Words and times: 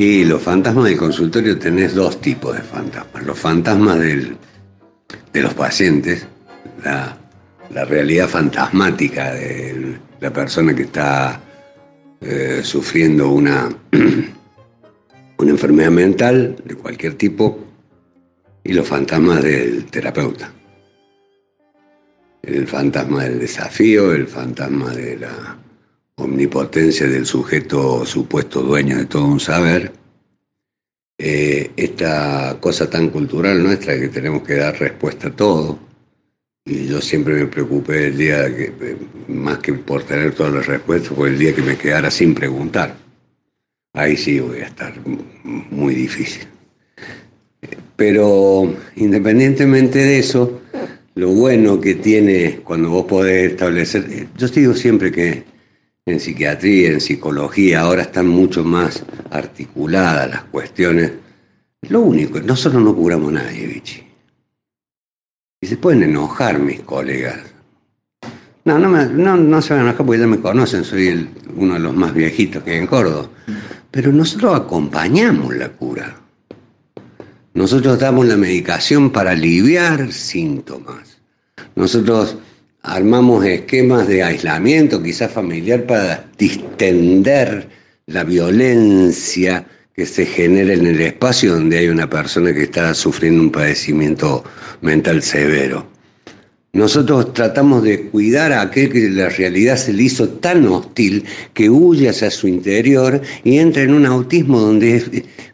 Y 0.00 0.24
los 0.24 0.40
fantasmas 0.40 0.86
del 0.86 0.96
consultorio 0.96 1.58
tenés 1.58 1.94
dos 1.94 2.22
tipos 2.22 2.56
de 2.56 2.62
fantasmas. 2.62 3.22
Los 3.22 3.38
fantasmas 3.38 3.98
de 3.98 4.34
los 5.34 5.52
pacientes, 5.52 6.26
la, 6.82 7.18
la 7.68 7.84
realidad 7.84 8.26
fantasmática 8.26 9.34
de 9.34 9.98
la 10.18 10.32
persona 10.32 10.74
que 10.74 10.84
está 10.84 11.38
eh, 12.22 12.62
sufriendo 12.64 13.28
una, 13.28 13.68
una 15.36 15.50
enfermedad 15.50 15.90
mental 15.90 16.56
de 16.64 16.76
cualquier 16.76 17.16
tipo, 17.16 17.58
y 18.64 18.72
los 18.72 18.88
fantasmas 18.88 19.42
del 19.42 19.84
terapeuta. 19.84 20.50
El 22.40 22.66
fantasma 22.66 23.24
del 23.24 23.38
desafío, 23.38 24.14
el 24.14 24.26
fantasma 24.26 24.94
de 24.94 25.18
la 25.18 25.58
omnipotencia 26.22 27.06
del 27.08 27.26
sujeto 27.26 28.04
supuesto 28.04 28.62
dueño 28.62 28.98
de 28.98 29.06
todo 29.06 29.24
un 29.24 29.40
saber. 29.40 29.92
Eh, 31.18 31.70
esta 31.76 32.56
cosa 32.60 32.88
tan 32.88 33.10
cultural 33.10 33.62
nuestra 33.62 33.98
que 33.98 34.08
tenemos 34.08 34.42
que 34.42 34.54
dar 34.54 34.78
respuesta 34.78 35.28
a 35.28 35.36
todo. 35.36 35.78
Y 36.64 36.86
yo 36.86 37.00
siempre 37.00 37.34
me 37.34 37.46
preocupé 37.46 38.06
el 38.06 38.16
día 38.16 38.54
que, 38.54 38.96
más 39.28 39.58
que 39.58 39.72
por 39.74 40.02
tener 40.04 40.34
todas 40.34 40.52
las 40.52 40.66
respuestas, 40.66 41.16
fue 41.16 41.28
el 41.28 41.38
día 41.38 41.54
que 41.54 41.62
me 41.62 41.76
quedara 41.76 42.10
sin 42.10 42.34
preguntar. 42.34 42.96
Ahí 43.92 44.16
sí 44.16 44.40
voy 44.40 44.60
a 44.60 44.66
estar 44.66 44.94
muy 45.44 45.94
difícil. 45.94 46.44
Pero 47.96 48.74
independientemente 48.96 49.98
de 49.98 50.18
eso, 50.18 50.60
lo 51.14 51.28
bueno 51.28 51.80
que 51.80 51.96
tiene 51.96 52.60
cuando 52.64 52.88
vos 52.88 53.04
podés 53.06 53.52
establecer, 53.52 54.28
yo 54.38 54.48
digo 54.48 54.74
siempre 54.74 55.12
que 55.12 55.44
en 56.06 56.20
psiquiatría, 56.20 56.90
en 56.90 57.00
psicología, 57.00 57.80
ahora 57.80 58.02
están 58.02 58.28
mucho 58.28 58.64
más 58.64 59.04
articuladas 59.30 60.30
las 60.30 60.42
cuestiones. 60.44 61.12
Lo 61.88 62.00
único, 62.00 62.40
nosotros 62.40 62.82
no 62.82 62.94
curamos 62.94 63.30
a 63.30 63.42
nadie, 63.42 63.66
Vichy. 63.66 64.06
Y 65.60 65.66
se 65.66 65.76
pueden 65.76 66.02
enojar 66.02 66.58
mis 66.58 66.80
colegas. 66.80 67.40
No, 68.64 68.78
no, 68.78 69.36
no 69.36 69.62
se 69.62 69.74
van 69.74 69.80
a 69.80 69.88
enojar 69.88 70.06
porque 70.06 70.20
ya 70.20 70.26
me 70.26 70.40
conocen, 70.40 70.84
soy 70.84 71.28
uno 71.56 71.74
de 71.74 71.80
los 71.80 71.94
más 71.94 72.14
viejitos 72.14 72.62
que 72.62 72.72
hay 72.72 72.78
en 72.78 72.86
Córdoba. 72.86 73.28
Pero 73.90 74.12
nosotros 74.12 74.58
acompañamos 74.58 75.54
la 75.56 75.70
cura. 75.70 76.16
Nosotros 77.52 77.98
damos 77.98 78.26
la 78.26 78.36
medicación 78.36 79.10
para 79.10 79.32
aliviar 79.32 80.12
síntomas. 80.12 81.18
Nosotros 81.74 82.36
armamos 82.82 83.44
esquemas 83.44 84.08
de 84.08 84.22
aislamiento, 84.22 85.02
quizás 85.02 85.32
familiar, 85.32 85.84
para 85.84 86.24
distender 86.38 87.68
la 88.06 88.24
violencia 88.24 89.66
que 89.94 90.06
se 90.06 90.24
genera 90.24 90.72
en 90.74 90.86
el 90.86 91.00
espacio 91.00 91.54
donde 91.54 91.78
hay 91.78 91.88
una 91.88 92.08
persona 92.08 92.54
que 92.54 92.62
está 92.62 92.94
sufriendo 92.94 93.42
un 93.42 93.50
padecimiento 93.50 94.44
mental 94.80 95.22
severo. 95.22 95.86
Nosotros 96.72 97.34
tratamos 97.34 97.82
de 97.82 98.02
cuidar 98.02 98.52
a 98.52 98.62
aquel 98.62 98.92
que 98.92 99.10
la 99.10 99.28
realidad 99.28 99.76
se 99.76 99.92
le 99.92 100.04
hizo 100.04 100.28
tan 100.28 100.66
hostil 100.68 101.24
que 101.52 101.68
huye 101.68 102.08
hacia 102.08 102.30
su 102.30 102.46
interior 102.46 103.20
y 103.42 103.58
entra 103.58 103.82
en 103.82 103.92
un 103.92 104.06
autismo 104.06 104.60
donde 104.60 104.96
es 104.96 105.10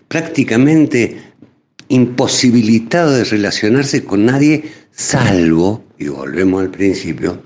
prácticamente 0.09 1.17
imposibilitado 1.89 3.13
de 3.13 3.25
relacionarse 3.25 4.05
con 4.05 4.27
nadie 4.27 4.65
salvo, 4.93 5.86
y 5.99 6.09
volvemos 6.09 6.63
al 6.63 6.71
principio, 6.71 7.43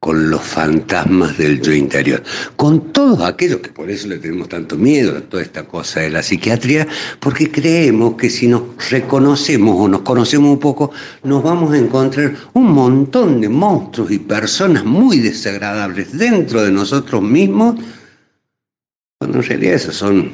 con 0.00 0.30
los 0.30 0.40
fantasmas 0.40 1.36
del 1.36 1.60
yo 1.60 1.74
interior, 1.74 2.22
con 2.56 2.90
todos 2.90 3.20
aquellos 3.20 3.60
que 3.60 3.68
por 3.68 3.90
eso 3.90 4.08
le 4.08 4.18
tenemos 4.18 4.48
tanto 4.48 4.78
miedo 4.78 5.14
a 5.14 5.20
toda 5.20 5.42
esta 5.42 5.64
cosa 5.64 6.00
de 6.00 6.08
la 6.08 6.22
psiquiatría, 6.22 6.88
porque 7.20 7.50
creemos 7.50 8.14
que 8.14 8.30
si 8.30 8.46
nos 8.46 8.62
reconocemos 8.90 9.76
o 9.78 9.88
nos 9.88 10.00
conocemos 10.00 10.52
un 10.52 10.58
poco, 10.58 10.90
nos 11.22 11.42
vamos 11.42 11.74
a 11.74 11.78
encontrar 11.78 12.34
un 12.54 12.72
montón 12.72 13.42
de 13.42 13.50
monstruos 13.50 14.10
y 14.10 14.18
personas 14.18 14.86
muy 14.86 15.18
desagradables 15.18 16.16
dentro 16.16 16.62
de 16.62 16.72
nosotros 16.72 17.20
mismos, 17.20 17.78
cuando 19.18 19.40
en 19.40 19.44
realidad 19.44 19.74
esos 19.74 19.96
son 19.96 20.32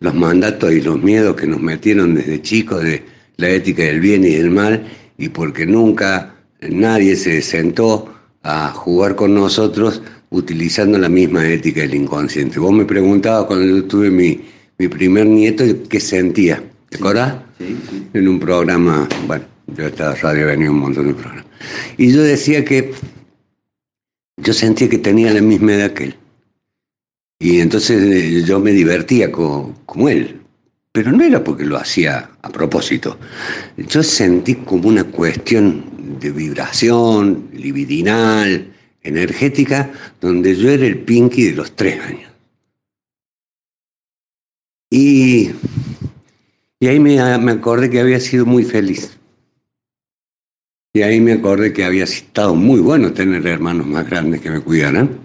los 0.00 0.14
mandatos 0.14 0.70
y 0.70 0.82
los 0.82 1.02
miedos 1.02 1.34
que 1.34 1.46
nos 1.46 1.62
metieron 1.62 2.14
desde 2.14 2.42
chicos 2.42 2.82
de 2.82 3.02
la 3.38 3.48
ética 3.48 3.84
del 3.84 4.00
bien 4.00 4.22
y 4.24 4.34
del 4.34 4.50
mal, 4.50 4.86
y 5.16 5.30
porque 5.30 5.64
nunca 5.64 6.33
nadie 6.70 7.16
se 7.16 7.42
sentó 7.42 8.14
a 8.42 8.70
jugar 8.70 9.16
con 9.16 9.34
nosotros 9.34 10.02
utilizando 10.30 10.98
la 10.98 11.08
misma 11.08 11.48
ética 11.48 11.80
del 11.80 11.94
inconsciente. 11.94 12.58
Vos 12.58 12.72
me 12.72 12.84
preguntabas 12.84 13.46
cuando 13.46 13.76
yo 13.76 13.84
tuve 13.84 14.10
mi, 14.10 14.40
primer 14.88 15.26
nieto 15.26 15.64
qué 15.88 16.00
sentía, 16.00 16.62
¿te 16.90 16.98
acordás? 16.98 17.36
Sí, 17.58 17.76
sí. 17.88 18.06
En 18.12 18.28
un 18.28 18.40
programa, 18.40 19.08
bueno, 19.26 19.44
yo 19.68 19.86
estaba 19.86 20.14
radio, 20.16 20.46
venía 20.46 20.70
un 20.70 20.80
montón 20.80 21.06
de 21.06 21.14
programas. 21.14 21.46
Y 21.96 22.12
yo 22.12 22.22
decía 22.22 22.64
que 22.64 22.92
yo 24.36 24.52
sentía 24.52 24.88
que 24.88 24.98
tenía 24.98 25.32
la 25.32 25.40
misma 25.40 25.74
edad 25.74 25.92
que 25.92 26.04
él. 26.04 26.16
Y 27.38 27.60
entonces 27.60 28.02
eh, 28.02 28.42
yo 28.44 28.60
me 28.60 28.72
divertía 28.72 29.30
como 29.30 30.08
él, 30.08 30.40
pero 30.92 31.12
no 31.12 31.24
era 31.24 31.42
porque 31.42 31.64
lo 31.64 31.76
hacía 31.76 32.30
a 32.42 32.48
propósito. 32.50 33.18
Yo 33.76 34.02
sentí 34.02 34.54
como 34.54 34.88
una 34.88 35.04
cuestión 35.04 35.84
de 36.18 36.30
vibración 36.30 37.48
libidinal, 37.52 38.72
energética, 39.02 39.92
donde 40.20 40.56
yo 40.56 40.70
era 40.70 40.86
el 40.86 40.98
Pinky 40.98 41.44
de 41.44 41.52
los 41.52 41.76
tres 41.76 42.00
años. 42.00 42.30
Y, 44.90 45.50
y 46.80 46.86
ahí 46.86 47.00
me, 47.00 47.38
me 47.38 47.52
acordé 47.52 47.90
que 47.90 48.00
había 48.00 48.20
sido 48.20 48.46
muy 48.46 48.64
feliz. 48.64 49.18
Y 50.92 51.02
ahí 51.02 51.20
me 51.20 51.32
acordé 51.32 51.72
que 51.72 51.84
había 51.84 52.04
estado 52.04 52.54
muy 52.54 52.80
bueno 52.80 53.12
tener 53.12 53.44
hermanos 53.46 53.86
más 53.86 54.08
grandes 54.08 54.40
que 54.40 54.50
me 54.50 54.60
cuidaran. 54.60 55.18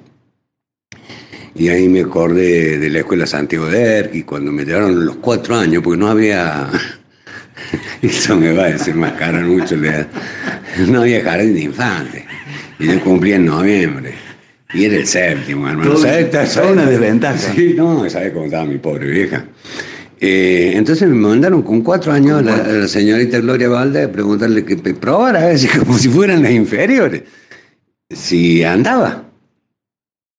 Y 1.54 1.68
ahí 1.70 1.88
me 1.88 2.02
acordé 2.02 2.80
de 2.80 2.90
la 2.90 3.00
escuela 3.00 3.28
Santiago 3.28 3.68
de 3.68 3.82
Erqui, 4.00 4.24
cuando 4.24 4.52
me 4.52 4.66
llevaron 4.66 5.06
los 5.06 5.18
cuatro 5.18 5.56
años, 5.56 5.84
porque 5.84 6.00
no 6.00 6.08
había. 6.08 6.70
Eso 8.02 8.36
me 8.36 8.52
va 8.54 8.66
a 8.66 8.70
decir 8.72 8.96
más 8.96 9.14
caro 9.14 9.40
mucho. 9.48 9.76
No 10.88 11.02
había 11.02 11.24
jardín 11.24 11.54
de 11.54 11.62
infantes. 11.62 12.24
Y 12.80 12.88
yo 12.88 13.00
cumplí 13.02 13.34
en 13.34 13.46
noviembre. 13.46 14.14
Y 14.74 14.86
era 14.86 14.98
el 14.98 15.08
séptimo, 15.08 15.68
hermano. 15.68 15.98
¿Sabes? 15.98 16.58
una 16.58 16.86
desventaja. 16.86 17.38
Sí, 17.38 17.74
no, 17.76 18.08
¿sabes 18.10 18.32
cómo 18.32 18.46
estaba 18.46 18.66
mi 18.66 18.78
pobre 18.78 19.08
vieja? 19.08 19.46
Eh, 20.22 20.74
entonces 20.76 21.08
me 21.08 21.16
mandaron 21.16 21.64
con 21.64 21.82
cuatro 21.82 22.12
años 22.12 22.40
a 22.40 22.42
la, 22.42 22.88
señorita 22.88 23.40
Gloria 23.40 23.70
Valde 23.70 24.04
a 24.04 24.12
preguntarle 24.12 24.66
que 24.66 24.76
probara, 24.76 25.40
a 25.44 25.46
ver, 25.48 25.60
como 25.80 25.98
si 25.98 26.10
fueran 26.10 26.44
las 26.44 26.52
inferiores. 26.52 27.24
Si 28.10 28.64
andaba. 28.64 29.24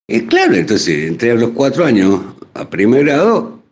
Y 0.07 0.21
claro, 0.21 0.55
entonces 0.55 1.07
entré 1.07 1.31
a 1.31 1.35
los 1.35 1.51
cuatro 1.51 1.85
años 1.85 2.21
a 2.53 2.69
primer 2.69 3.05
grado, 3.05 3.63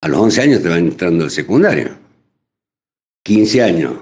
a 0.00 0.08
los 0.08 0.20
once 0.20 0.40
años 0.40 0.62
te 0.62 0.68
van 0.68 0.78
entrando 0.78 1.24
al 1.24 1.30
secundario. 1.30 1.99
15 3.30 3.62
años, 3.62 3.92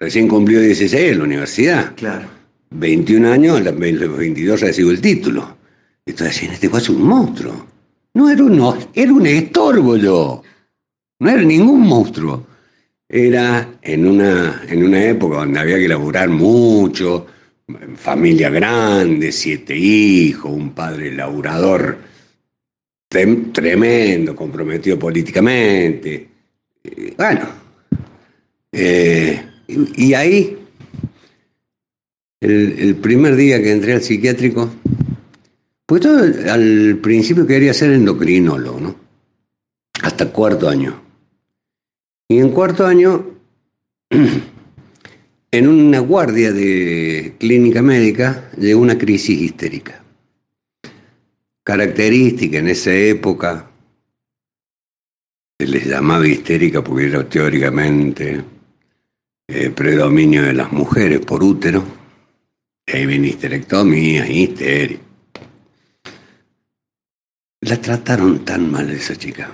recién 0.00 0.26
cumplió 0.26 0.62
16 0.62 1.12
en 1.12 1.18
la 1.18 1.24
universidad. 1.24 1.94
Claro. 1.94 2.26
21 2.70 3.30
años, 3.30 3.58
a 3.58 3.60
los 3.60 3.78
22 3.78 4.62
recibo 4.62 4.90
el 4.90 5.02
título. 5.02 5.58
Entonces 6.06 6.36
decían, 6.36 6.54
este 6.54 6.70
fue 6.70 6.80
un 6.88 7.02
monstruo. 7.02 7.66
No 8.14 8.30
era 8.30 8.42
un, 8.42 8.88
era 8.94 9.12
un 9.12 9.26
estorbo 9.26 9.98
yo. 9.98 10.42
No 11.18 11.28
era 11.28 11.42
ningún 11.42 11.82
monstruo. 11.82 12.46
Era 13.06 13.74
en 13.82 14.08
una, 14.08 14.62
en 14.66 14.82
una 14.82 15.04
época 15.04 15.36
donde 15.36 15.60
había 15.60 15.76
que 15.76 15.88
laburar 15.88 16.30
mucho, 16.30 17.26
familia 17.94 18.48
grande, 18.48 19.30
siete 19.32 19.76
hijos, 19.76 20.50
un 20.50 20.70
padre 20.70 21.12
laburador 21.12 21.98
tremendo, 23.06 24.34
comprometido 24.34 24.98
políticamente. 24.98 26.26
Bueno, 27.18 27.67
eh, 28.72 29.44
y, 29.66 30.14
ahí, 30.14 30.58
el, 32.40 32.96
primer 32.96 33.36
día 33.36 33.62
que 33.62 33.72
entré 33.72 33.94
al 33.94 34.02
psiquiátrico, 34.02 34.70
pues 35.86 36.02
yo 36.02 36.18
al 36.50 36.98
principio 37.02 37.46
quería 37.46 37.74
ser 37.74 37.92
endocrinólogo, 37.92 38.80
¿no? 38.80 38.96
Hasta 40.02 40.30
cuarto 40.30 40.68
año. 40.68 41.02
Y 42.28 42.38
en 42.38 42.50
cuarto 42.50 42.86
año 42.86 43.38
en 45.50 45.68
una 45.68 45.98
guardia 46.00 46.52
de 46.52 47.34
clínica 47.38 47.82
médica 47.82 48.50
de 48.56 48.74
una 48.74 48.98
crisis 48.98 49.40
histérica. 49.40 50.02
Característica 51.64 52.58
en 52.58 52.68
esa 52.68 52.94
época, 52.94 53.70
se 55.58 55.66
les 55.66 55.86
llamaba 55.86 56.26
histérica 56.26 56.82
porque 56.84 57.06
era 57.06 57.28
teóricamente 57.28 58.42
eh, 59.48 59.70
predominio 59.70 60.42
de 60.42 60.52
las 60.52 60.70
mujeres 60.72 61.20
por 61.20 61.42
útero, 61.42 61.82
ahí 62.86 63.06
viene 63.06 63.28
histerectomía, 63.28 64.28
histeria. 64.28 64.98
La 67.62 67.80
trataron 67.80 68.44
tan 68.44 68.70
mal 68.70 68.90
esa 68.90 69.16
chica, 69.16 69.50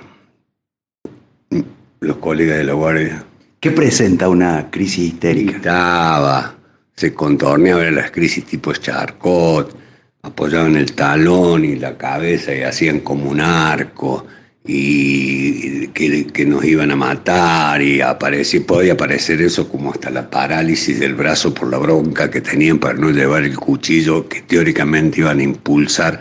los 2.01 2.17
colegas 2.17 2.59
de 2.59 2.65
la 2.65 2.73
guardia. 2.73 3.25
¿Qué 3.61 3.71
presenta 3.71 4.29
una 4.29 4.69
crisis 4.69 5.13
histérica? 5.13 5.53
Gritaba, 5.53 6.57
se 6.97 7.15
contorneaba 7.15 7.89
las 7.91 8.11
crisis 8.11 8.45
tipo 8.45 8.73
Charcot, 8.73 9.75
apoyaban 10.23 10.77
el 10.77 10.93
talón 10.93 11.65
y 11.65 11.77
la 11.77 11.97
cabeza 11.97 12.53
y 12.53 12.63
hacían 12.63 13.01
como 13.01 13.31
un 13.31 13.41
arco 13.41 14.27
y 14.67 15.89
que, 15.89 16.47
nos 16.47 16.65
iban 16.65 16.91
a 16.91 16.97
matar 16.97 17.83
y 17.83 18.01
aparecía, 18.01 18.67
podía 18.67 18.95
aparecer 18.95 19.43
eso 19.43 19.69
como 19.69 19.93
hasta 19.93 20.11
la 20.11 20.31
parálisis 20.31 20.99
del 20.99 21.15
brazo 21.15 21.53
por 21.53 21.71
la 21.71 21.79
bronca 21.79 22.31
que 22.31 22.41
tenían 22.41 22.79
para 22.79 22.95
no 22.95 23.11
llevar 23.11 23.45
el 23.45 23.57
cuchillo 23.57 24.27
que 24.27 24.41
teóricamente 24.43 25.21
iban 25.21 25.39
a 25.39 25.43
impulsar 25.43 26.19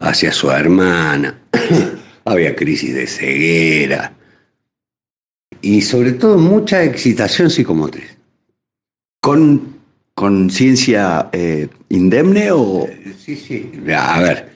hacia 0.00 0.32
su 0.32 0.50
hermana. 0.50 1.40
Había 2.24 2.56
crisis 2.56 2.94
de 2.94 3.06
ceguera 3.06 4.12
y 5.60 5.82
sobre 5.82 6.12
todo 6.12 6.38
mucha 6.38 6.84
excitación 6.84 7.50
psicomotriz. 7.50 8.16
¿Con 9.20 9.76
conciencia 10.14 11.28
eh, 11.32 11.68
indemne 11.88 12.50
o...? 12.52 12.88
Sí, 13.18 13.36
sí. 13.36 13.70
A 13.96 14.20
ver, 14.20 14.55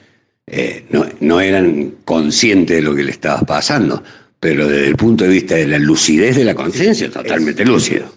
eh, 0.53 0.83
no, 1.21 1.39
eran 1.39 1.93
conscientes 2.03 2.75
de 2.75 2.81
lo 2.81 2.93
que 2.93 3.03
le 3.03 3.11
estaba 3.11 3.39
pasando, 3.39 4.03
pero 4.37 4.67
desde 4.67 4.89
el 4.89 4.97
punto 4.97 5.23
de 5.23 5.29
vista 5.29 5.55
de 5.55 5.65
la 5.65 5.79
lucidez 5.79 6.35
de 6.35 6.43
la 6.43 6.53
conciencia, 6.53 7.09
totalmente 7.09 7.63
lúcido. 7.63 8.13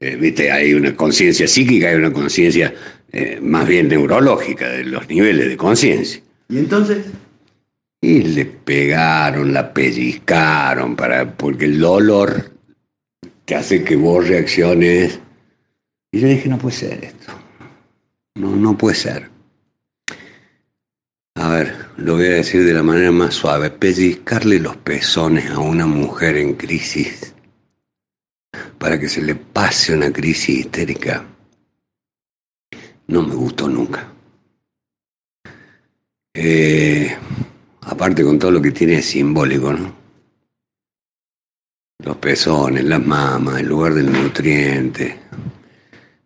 Eh, 0.00 0.16
¿Viste? 0.16 0.50
Hay 0.50 0.74
una 0.74 0.96
conciencia 0.96 1.46
psíquica, 1.46 1.90
hay 1.90 1.94
una 1.94 2.12
conciencia 2.12 2.74
eh, 3.12 3.38
más 3.40 3.68
bien 3.68 3.86
neurológica 3.86 4.70
de 4.70 4.82
los 4.82 5.08
niveles 5.08 5.50
de 5.50 5.56
conciencia. 5.56 6.20
¿Y 6.48 6.58
entonces? 6.58 7.06
Y 8.00 8.22
le 8.22 8.44
pegaron, 8.44 9.52
la 9.52 9.72
pellizcaron, 9.72 10.96
para, 10.96 11.32
porque 11.32 11.66
el 11.66 11.78
dolor 11.78 12.50
te 13.44 13.54
hace 13.54 13.84
que 13.84 13.94
vos 13.94 14.26
reacciones. 14.26 15.20
Y 16.10 16.18
yo 16.18 16.26
dije, 16.26 16.48
no 16.48 16.58
puede 16.58 16.74
ser 16.74 17.04
esto. 17.04 17.32
No, 18.34 18.56
no 18.56 18.76
puede 18.76 18.96
ser. 18.96 19.31
A 21.34 21.48
ver, 21.48 21.86
lo 21.96 22.14
voy 22.14 22.26
a 22.26 22.34
decir 22.34 22.64
de 22.64 22.74
la 22.74 22.82
manera 22.82 23.10
más 23.10 23.34
suave. 23.34 23.70
Pellizcarle 23.70 24.58
los 24.58 24.76
pezones 24.76 25.50
a 25.50 25.58
una 25.58 25.86
mujer 25.86 26.36
en 26.36 26.54
crisis 26.54 27.34
para 28.78 28.98
que 28.98 29.08
se 29.08 29.22
le 29.22 29.34
pase 29.34 29.94
una 29.94 30.12
crisis 30.12 30.60
histérica 30.60 31.24
no 33.12 33.22
me 33.22 33.34
gustó 33.34 33.68
nunca. 33.68 34.10
Eh, 36.34 37.14
aparte 37.82 38.24
con 38.24 38.38
todo 38.38 38.50
lo 38.50 38.62
que 38.62 38.70
tiene 38.70 39.02
simbólico, 39.02 39.72
¿no? 39.72 39.94
Los 41.98 42.16
pezones, 42.16 42.84
las 42.84 43.04
mamas, 43.04 43.60
el 43.60 43.68
lugar 43.68 43.94
del 43.94 44.10
nutriente, 44.10 45.20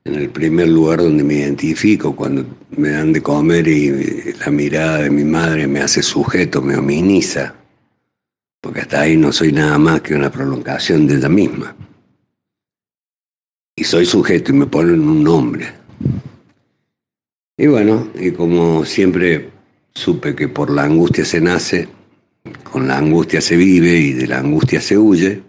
en 0.07 0.15
el 0.15 0.31
primer 0.31 0.69
lugar 0.69 1.01
donde 1.01 1.25
me 1.25 1.35
identifico 1.35 2.15
cuando 2.15 2.47
me 2.77 2.91
dan 2.91 3.13
de 3.13 3.21
comer 3.21 3.67
y 3.67 4.33
la 4.35 4.51
mirada 4.53 5.03
de 5.03 5.11
mi 5.11 5.25
madre 5.25 5.67
me 5.67 5.81
hace 5.81 6.01
sujeto, 6.01 6.63
me 6.63 6.77
hominiza, 6.77 7.55
porque 8.61 8.81
hasta 8.81 9.01
ahí 9.01 9.17
no 9.17 9.33
soy 9.33 9.51
nada 9.51 9.79
más 9.79 10.03
que 10.03 10.15
una 10.15 10.31
prolongación 10.31 11.09
de 11.09 11.17
ella 11.17 11.29
misma. 11.29 11.75
Y 13.75 13.83
soy 13.83 14.07
sujeto 14.07 14.53
y 14.53 14.55
me 14.55 14.67
ponen 14.67 15.01
un 15.01 15.25
nombre. 15.25 15.73
Y 17.59 17.67
bueno, 17.67 18.09
y 18.15 18.31
como 18.31 18.85
siempre 18.85 19.51
supe 19.93 20.37
que 20.37 20.47
por 20.47 20.71
la 20.71 20.85
angustia 20.85 21.25
se 21.25 21.41
nace, 21.41 21.89
con 22.63 22.87
la 22.87 22.99
angustia 22.99 23.41
se 23.41 23.57
vive 23.57 23.97
y 23.97 24.13
de 24.13 24.29
la 24.29 24.39
angustia 24.39 24.81
se 24.81 24.97
huye, 24.97 25.43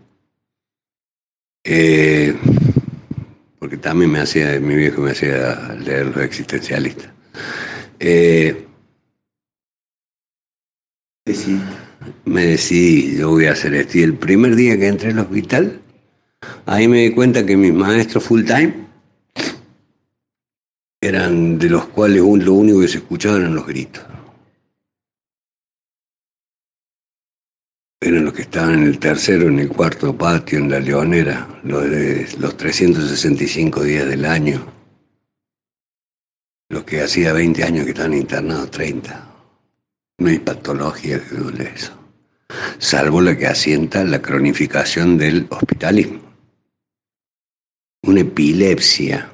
eh, 1.64 2.36
porque 3.60 3.78
también 3.78 4.12
me 4.12 4.20
hacía, 4.20 4.60
mi 4.60 4.76
viejo 4.76 5.02
me 5.02 5.12
hacía 5.12 5.76
leer 5.80 6.08
los 6.08 6.18
existencialistas. 6.18 7.12
Eh, 8.00 8.66
me 12.26 12.46
decidí, 12.46 13.18
yo 13.18 13.32
voy 13.32 13.48
a 13.48 13.52
hacer 13.54 13.74
esto. 13.74 13.98
Y 13.98 14.04
el 14.04 14.14
primer 14.16 14.56
día 14.56 14.78
que 14.78 14.88
entré 14.88 15.12
al 15.12 15.20
hospital, 15.20 15.82
ahí 16.66 16.88
me 16.88 17.02
di 17.02 17.12
cuenta 17.12 17.46
que 17.46 17.58
mis 17.58 17.74
maestros 17.74 18.24
full 18.24 18.44
time 18.44 18.88
eran 21.02 21.58
de 21.58 21.70
los 21.70 21.86
cuales 21.88 22.22
lo 22.22 22.54
único 22.54 22.82
que 22.82 22.88
se 22.88 22.98
escuchaba 22.98 23.38
eran 23.38 23.56
los 23.56 23.68
gritos. 23.68 24.04
Eran 28.00 28.26
los 28.26 28.34
que 28.34 28.44
estaban 28.44 28.76
en 28.76 28.84
el 28.84 29.00
tercero, 29.00 29.48
en 29.48 29.60
el 29.60 29.70
cuarto 29.70 30.16
patio, 30.16 30.60
en 30.60 30.70
la 30.70 30.80
leonera, 30.80 31.48
los 31.64 31.90
de 31.90 32.28
los 32.40 32.56
365 32.56 33.84
días 33.84 34.08
del 34.08 34.26
año, 34.26 34.66
los 36.70 36.84
que 36.84 37.02
hacía 37.02 37.34
20 37.34 37.64
años 37.64 37.86
que 37.86 37.92
estaban 37.92 38.14
internados, 38.14 38.70
30. 38.72 39.24
No 40.20 40.30
hay 40.30 40.40
patología 40.40 41.20
que 41.24 41.36
duele 41.36 41.72
eso, 41.76 41.94
salvo 42.78 43.22
la 43.22 43.36
que 43.36 43.48
asienta 43.48 44.04
la 44.04 44.22
cronificación 44.22 45.18
del 45.18 45.48
hospitalismo. 45.50 46.22
Una 48.04 48.22
epilepsia 48.22 49.32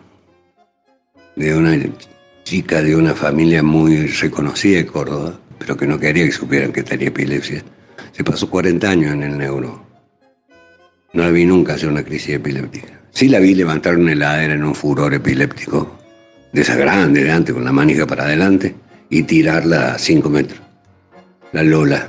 de 1.35 1.55
una 1.55 1.77
chica 2.43 2.81
de 2.81 2.95
una 2.95 3.13
familia 3.13 3.61
muy 3.61 4.07
reconocida 4.07 4.77
de 4.77 4.85
Córdoba, 4.85 5.39
pero 5.59 5.75
que 5.75 5.85
no 5.85 5.99
quería 5.99 6.25
que 6.25 6.31
supieran 6.31 6.71
que 6.71 6.83
tenía 6.83 7.09
epilepsia 7.09 7.63
se 8.13 8.23
pasó 8.23 8.49
40 8.49 8.89
años 8.89 9.11
en 9.11 9.23
el 9.23 9.37
neuro. 9.37 9.85
No 11.13 11.23
la 11.23 11.31
vi 11.31 11.45
nunca 11.45 11.73
hacer 11.73 11.89
una 11.89 12.03
crisis 12.03 12.35
epiléptica. 12.35 13.01
Sí 13.11 13.27
la 13.27 13.39
vi 13.39 13.53
levantar 13.53 13.97
una 13.97 14.13
heladera 14.13 14.53
en 14.53 14.63
un 14.63 14.73
furor 14.73 15.13
epiléptico, 15.13 15.99
de 16.51 16.61
esa 16.61 16.75
grande, 16.75 17.23
de 17.23 17.31
antes, 17.31 17.53
con 17.53 17.65
la 17.65 17.71
manija 17.71 18.07
para 18.07 18.23
adelante, 18.23 18.75
y 19.09 19.23
tirarla 19.23 19.95
a 19.95 19.99
5 19.99 20.29
metros. 20.29 20.61
La 21.51 21.63
Lola. 21.63 22.07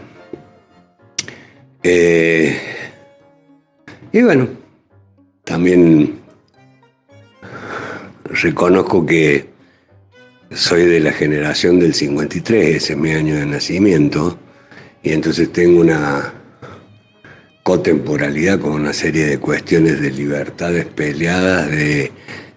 Eh, 1.83 2.59
y 4.13 4.23
bueno, 4.23 4.49
también 5.45 6.21
reconozco 8.25 9.05
que 9.05 9.49
soy 10.51 10.85
de 10.85 11.01
la 11.01 11.13
generación 11.13 11.79
del 11.79 11.95
53, 11.95 12.77
ese 12.77 12.93
es 12.93 12.99
mi 12.99 13.11
año 13.13 13.35
de 13.35 13.47
nacimiento, 13.47 14.39
y 15.05 15.13
entonces 15.13 15.53
tengo 15.53 15.83
una 15.83 16.33
cotemporalidad 17.63 18.59
con 18.59 18.73
una 18.73 18.93
serie 18.95 19.27
de 19.27 19.39
cuestiones 19.39 20.01
de 20.01 20.11
libertades 20.11 20.87
peleadas, 20.87 21.71
de 21.71 22.11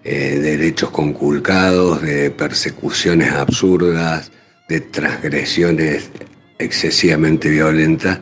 eh, 0.06 0.40
derechos 0.40 0.90
conculcados, 0.90 2.02
de 2.02 2.32
persecuciones 2.32 3.34
absurdas, 3.34 4.32
de 4.70 4.80
transgresiones 4.80 6.10
excesivamente 6.58 7.50
violentas, 7.50 8.20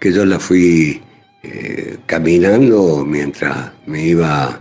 que 0.00 0.10
yo 0.10 0.24
la 0.24 0.38
fui 0.38 1.02
eh, 1.42 1.98
caminando 2.06 3.04
mientras 3.06 3.72
me 3.86 4.02
iba 4.06 4.60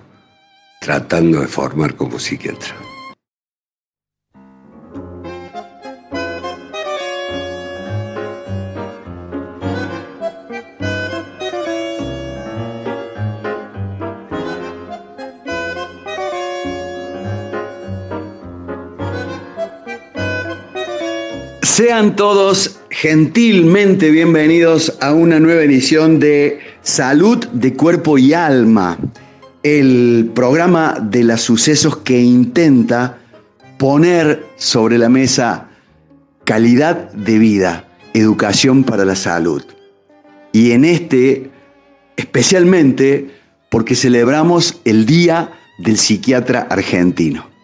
tratando 0.81 1.39
de 1.39 1.47
formar 1.47 1.95
como 1.95 2.19
psiquiatra. 2.19 2.84
Sean 21.75 22.15
todos 22.15 22.79
gentilmente 22.89 24.09
bienvenidos 24.09 24.97
a 25.01 25.11
una 25.11 25.41
nueva 25.41 25.63
edición 25.63 26.21
de 26.21 26.59
Salud 26.81 27.45
de 27.47 27.73
Cuerpo 27.73 28.17
y 28.17 28.31
Alma, 28.31 28.97
el 29.61 30.31
programa 30.33 30.97
de 31.01 31.25
los 31.25 31.41
sucesos 31.41 31.97
que 31.97 32.17
intenta 32.17 33.17
poner 33.77 34.45
sobre 34.55 34.97
la 34.97 35.09
mesa 35.09 35.67
calidad 36.45 37.11
de 37.11 37.39
vida, 37.39 37.89
educación 38.13 38.85
para 38.85 39.03
la 39.03 39.17
salud. 39.17 39.61
Y 40.53 40.71
en 40.71 40.85
este, 40.85 41.51
especialmente 42.15 43.31
porque 43.69 43.95
celebramos 43.95 44.79
el 44.85 45.05
Día 45.05 45.51
del 45.79 45.97
Psiquiatra 45.97 46.67
Argentino. 46.69 47.54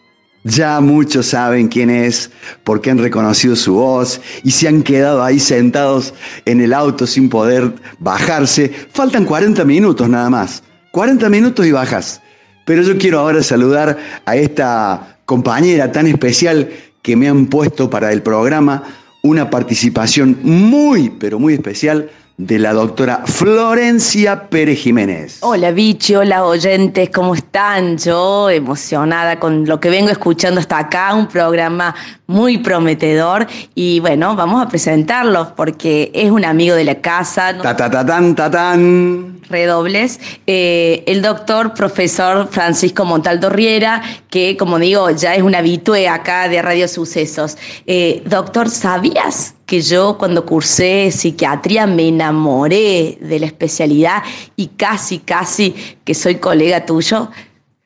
Ya 0.44 0.80
muchos 0.80 1.28
saben 1.28 1.68
quién 1.68 1.90
es, 1.90 2.32
porque 2.64 2.90
han 2.90 2.98
reconocido 2.98 3.56
su 3.56 3.76
voz 3.76 4.22
y 4.44 4.52
se 4.52 4.68
han 4.68 4.82
quedado 4.82 5.24
ahí 5.24 5.40
sentados 5.40 6.14
en 6.46 6.62
el 6.62 6.74
auto 6.74 7.06
sin 7.06 7.30
poder 7.30 7.74
bajarse. 8.00 8.72
Faltan 8.92 9.26
40 9.26 9.64
minutos 9.66 10.10
nada 10.10 10.30
más. 10.30 10.64
40 10.92 11.30
minutos 11.30 11.66
y 11.66 11.72
bajas. 11.72 12.22
Pero 12.66 12.82
yo 12.82 12.98
quiero 12.98 13.20
ahora 13.20 13.44
saludar 13.44 13.98
a 14.26 14.36
esta 14.36 15.18
compañera 15.26 15.92
tan 15.92 16.08
especial 16.08 16.70
que 17.02 17.16
me 17.16 17.28
han 17.28 17.46
puesto 17.46 17.90
para 17.90 18.12
el 18.12 18.22
programa 18.22 18.84
una 19.24 19.50
participación 19.50 20.38
muy, 20.42 21.10
pero 21.10 21.40
muy 21.40 21.54
especial 21.54 22.10
de 22.42 22.58
la 22.58 22.74
doctora 22.74 23.22
Florencia 23.26 24.50
Pérez 24.50 24.80
Jiménez. 24.80 25.38
Hola 25.42 25.72
Vichy, 25.72 26.16
hola 26.16 26.44
oyentes, 26.44 27.12
¿cómo 27.12 27.36
están? 27.36 28.00
Yo 28.00 28.50
emocionada 28.50 29.40
con 29.40 29.68
lo 29.68 29.80
que 29.80 29.92
vengo 29.92 30.10
escuchando 30.10 30.60
hasta 30.60 30.80
acá, 30.80 31.14
un 31.14 31.28
programa 31.28 31.94
muy 32.26 32.58
prometedor 32.58 33.46
y 33.76 34.00
bueno, 34.00 34.36
vamos 34.36 34.66
a 34.66 34.68
presentarlo 34.68 35.54
porque 35.56 36.12
es 36.16 36.32
un 36.32 36.44
amigo 36.44 36.76
de 36.76 36.84
la 36.84 36.96
casa. 36.96 37.56
Ta, 37.62 37.76
ta, 37.76 37.92
ta, 37.92 38.04
tan, 38.04 38.36
ta, 38.36 38.50
tan. 38.50 39.40
Redobles, 39.48 40.20
eh, 40.48 41.04
el 41.08 41.22
doctor 41.22 41.74
profesor 41.74 42.48
Francisco 42.50 43.06
Montaldo 43.06 43.50
Riera, 43.50 44.02
que 44.30 44.58
como 44.58 44.80
digo, 44.80 45.12
ya 45.12 45.36
es 45.36 45.44
un 45.44 45.54
habitué 45.54 46.08
acá 46.08 46.48
de 46.48 46.62
Radio 46.62 46.88
Sucesos. 46.88 47.58
Eh, 47.86 48.24
doctor, 48.26 48.70
¿sabías 48.70 49.56
que 49.72 49.80
yo 49.80 50.18
cuando 50.18 50.46
cursé 50.46 51.12
psiquiatría 51.12 51.88
me 51.88 52.10
enamoré 52.10 53.18
de 53.22 53.40
la 53.40 53.46
especialidad 53.46 54.22
y 54.58 54.68
casi, 54.68 55.20
casi 55.20 55.74
que 56.04 56.14
soy 56.14 56.36
colega 56.36 56.86
tuyo? 56.86 57.32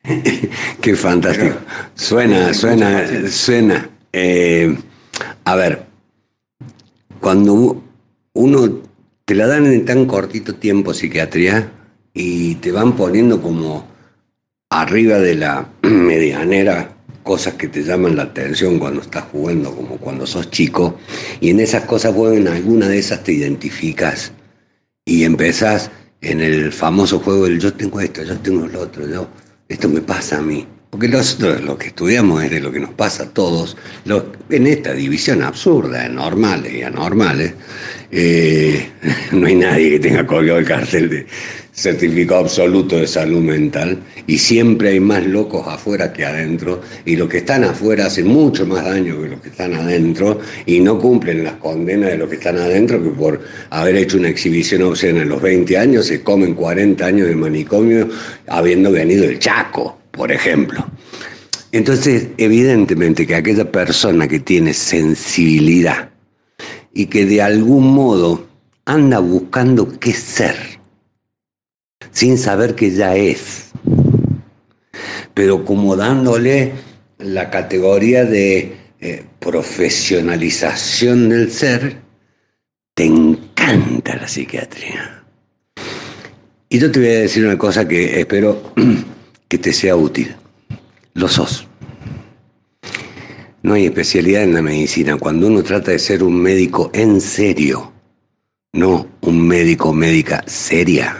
Qué 0.80 0.96
fantástico. 0.96 1.54
Suena, 1.94 2.52
suena, 2.52 3.06
suena. 3.30 3.88
Eh, 4.12 4.76
a 5.44 5.54
ver, 5.54 5.86
cuando 7.20 7.80
uno 8.32 8.68
te 9.24 9.36
la 9.36 9.46
dan 9.46 9.66
en 9.66 9.84
tan 9.84 10.06
cortito 10.06 10.56
tiempo 10.56 10.92
psiquiatría 10.92 11.70
y 12.12 12.56
te 12.56 12.72
van 12.72 12.96
poniendo 12.96 13.40
como 13.40 13.86
arriba 14.70 15.18
de 15.18 15.36
la 15.36 15.68
medianera 15.82 16.95
cosas 17.26 17.54
que 17.54 17.66
te 17.66 17.82
llaman 17.82 18.14
la 18.14 18.22
atención 18.22 18.78
cuando 18.78 19.02
estás 19.02 19.24
jugando, 19.32 19.74
como 19.74 19.98
cuando 19.98 20.26
sos 20.26 20.48
chico, 20.50 20.96
y 21.40 21.50
en 21.50 21.58
esas 21.58 21.84
cosas, 21.84 22.14
bueno, 22.14 22.36
en 22.36 22.48
alguna 22.48 22.88
de 22.88 22.98
esas 22.98 23.24
te 23.24 23.32
identificas 23.32 24.32
y 25.04 25.24
empezás 25.24 25.90
en 26.20 26.40
el 26.40 26.72
famoso 26.72 27.18
juego 27.18 27.44
del 27.44 27.58
yo 27.58 27.74
tengo 27.74 28.00
esto, 28.00 28.22
yo 28.22 28.38
tengo 28.38 28.66
lo 28.68 28.80
otro, 28.80 29.08
yo, 29.08 29.28
esto 29.68 29.88
me 29.88 30.00
pasa 30.00 30.38
a 30.38 30.42
mí. 30.42 30.66
Porque 30.96 31.08
nosotros 31.08 31.60
lo 31.60 31.76
que 31.76 31.88
estudiamos 31.88 32.42
es 32.42 32.50
de 32.50 32.58
lo 32.58 32.72
que 32.72 32.80
nos 32.80 32.94
pasa 32.94 33.24
a 33.24 33.28
todos, 33.28 33.76
en 34.48 34.66
esta 34.66 34.94
división 34.94 35.42
absurda 35.42 36.04
de 36.04 36.08
normales 36.08 36.72
y 36.72 36.80
anormales, 36.80 37.52
eh, 38.10 38.88
no 39.32 39.46
hay 39.46 39.56
nadie 39.56 39.90
que 39.90 39.98
tenga 39.98 40.26
colgado 40.26 40.58
el 40.58 40.64
cartel 40.64 41.10
de 41.10 41.26
certificado 41.74 42.40
absoluto 42.40 42.96
de 42.96 43.06
salud 43.06 43.42
mental 43.42 43.98
y 44.26 44.38
siempre 44.38 44.88
hay 44.88 45.00
más 45.00 45.26
locos 45.26 45.68
afuera 45.68 46.14
que 46.14 46.24
adentro 46.24 46.80
y 47.04 47.16
los 47.16 47.28
que 47.28 47.38
están 47.38 47.64
afuera 47.64 48.06
hacen 48.06 48.28
mucho 48.28 48.64
más 48.64 48.82
daño 48.82 49.20
que 49.20 49.28
los 49.28 49.40
que 49.42 49.50
están 49.50 49.74
adentro 49.74 50.40
y 50.64 50.80
no 50.80 50.98
cumplen 50.98 51.44
las 51.44 51.56
condenas 51.56 52.08
de 52.08 52.16
los 52.16 52.30
que 52.30 52.36
están 52.36 52.56
adentro 52.56 53.02
que 53.02 53.10
por 53.10 53.42
haber 53.68 53.96
hecho 53.96 54.16
una 54.16 54.30
exhibición 54.30 54.80
obscena 54.80 55.20
en 55.20 55.28
los 55.28 55.42
20 55.42 55.76
años 55.76 56.06
se 56.06 56.22
comen 56.22 56.54
40 56.54 57.04
años 57.04 57.28
de 57.28 57.36
manicomio 57.36 58.08
habiendo 58.46 58.90
venido 58.90 59.24
el 59.24 59.38
Chaco, 59.38 59.95
por 60.16 60.32
ejemplo. 60.32 60.84
Entonces, 61.72 62.28
evidentemente 62.38 63.26
que 63.26 63.34
aquella 63.34 63.70
persona 63.70 64.26
que 64.26 64.40
tiene 64.40 64.72
sensibilidad 64.72 66.10
y 66.92 67.06
que 67.06 67.26
de 67.26 67.42
algún 67.42 67.92
modo 67.92 68.46
anda 68.86 69.18
buscando 69.18 69.98
qué 69.98 70.12
ser, 70.12 70.56
sin 72.12 72.38
saber 72.38 72.74
que 72.74 72.92
ya 72.92 73.14
es, 73.14 73.70
pero 75.34 75.64
como 75.64 75.96
dándole 75.96 76.72
la 77.18 77.50
categoría 77.50 78.24
de 78.24 78.76
eh, 79.00 79.24
profesionalización 79.40 81.28
del 81.28 81.50
ser, 81.50 81.98
te 82.94 83.04
encanta 83.04 84.16
la 84.16 84.26
psiquiatría. 84.28 85.24
Y 86.70 86.78
yo 86.78 86.90
te 86.90 87.00
voy 87.00 87.08
a 87.08 87.20
decir 87.20 87.44
una 87.44 87.58
cosa 87.58 87.86
que 87.86 88.20
espero 88.20 88.72
que 89.48 89.58
te 89.58 89.72
sea 89.72 89.96
útil. 89.96 90.34
Lo 91.14 91.28
sos. 91.28 91.66
No 93.62 93.74
hay 93.74 93.86
especialidad 93.86 94.44
en 94.44 94.54
la 94.54 94.62
medicina 94.62 95.16
cuando 95.16 95.48
uno 95.48 95.62
trata 95.62 95.90
de 95.90 95.98
ser 95.98 96.22
un 96.22 96.40
médico 96.40 96.90
en 96.92 97.20
serio, 97.20 97.92
no 98.72 99.08
un 99.22 99.46
médico 99.46 99.92
médica 99.92 100.44
seria. 100.46 101.16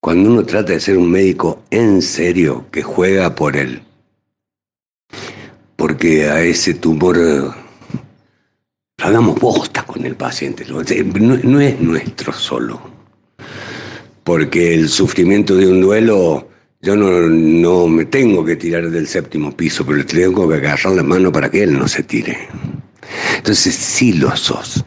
Cuando 0.00 0.30
uno 0.30 0.44
trata 0.44 0.72
de 0.72 0.80
ser 0.80 0.98
un 0.98 1.10
médico 1.10 1.62
en 1.70 2.02
serio 2.02 2.66
que 2.70 2.82
juega 2.82 3.34
por 3.34 3.56
él, 3.56 3.82
porque 5.76 6.28
a 6.28 6.42
ese 6.42 6.74
tumor 6.74 7.16
lo 7.16 7.54
hagamos 8.98 9.40
bosta 9.40 9.84
con 9.84 10.04
el 10.04 10.16
paciente, 10.16 10.66
no, 10.66 10.82
no 10.82 11.60
es 11.60 11.80
nuestro 11.80 12.34
solo, 12.34 12.91
porque 14.24 14.74
el 14.74 14.88
sufrimiento 14.88 15.56
de 15.56 15.66
un 15.66 15.80
duelo 15.80 16.48
yo 16.84 16.96
no, 16.96 17.86
me 17.86 18.04
tengo 18.06 18.44
que 18.44 18.56
tirar 18.56 18.90
del 18.90 19.06
séptimo 19.06 19.56
piso, 19.56 19.86
pero 19.86 20.04
tengo 20.04 20.48
que 20.48 20.56
agarrar 20.56 20.94
la 20.94 21.04
mano 21.04 21.30
para 21.30 21.48
que 21.48 21.62
él 21.62 21.78
no 21.78 21.86
se 21.86 22.02
tire. 22.02 22.36
Entonces 23.36 23.72
sí 23.72 24.14
lo 24.14 24.36
sos. 24.36 24.84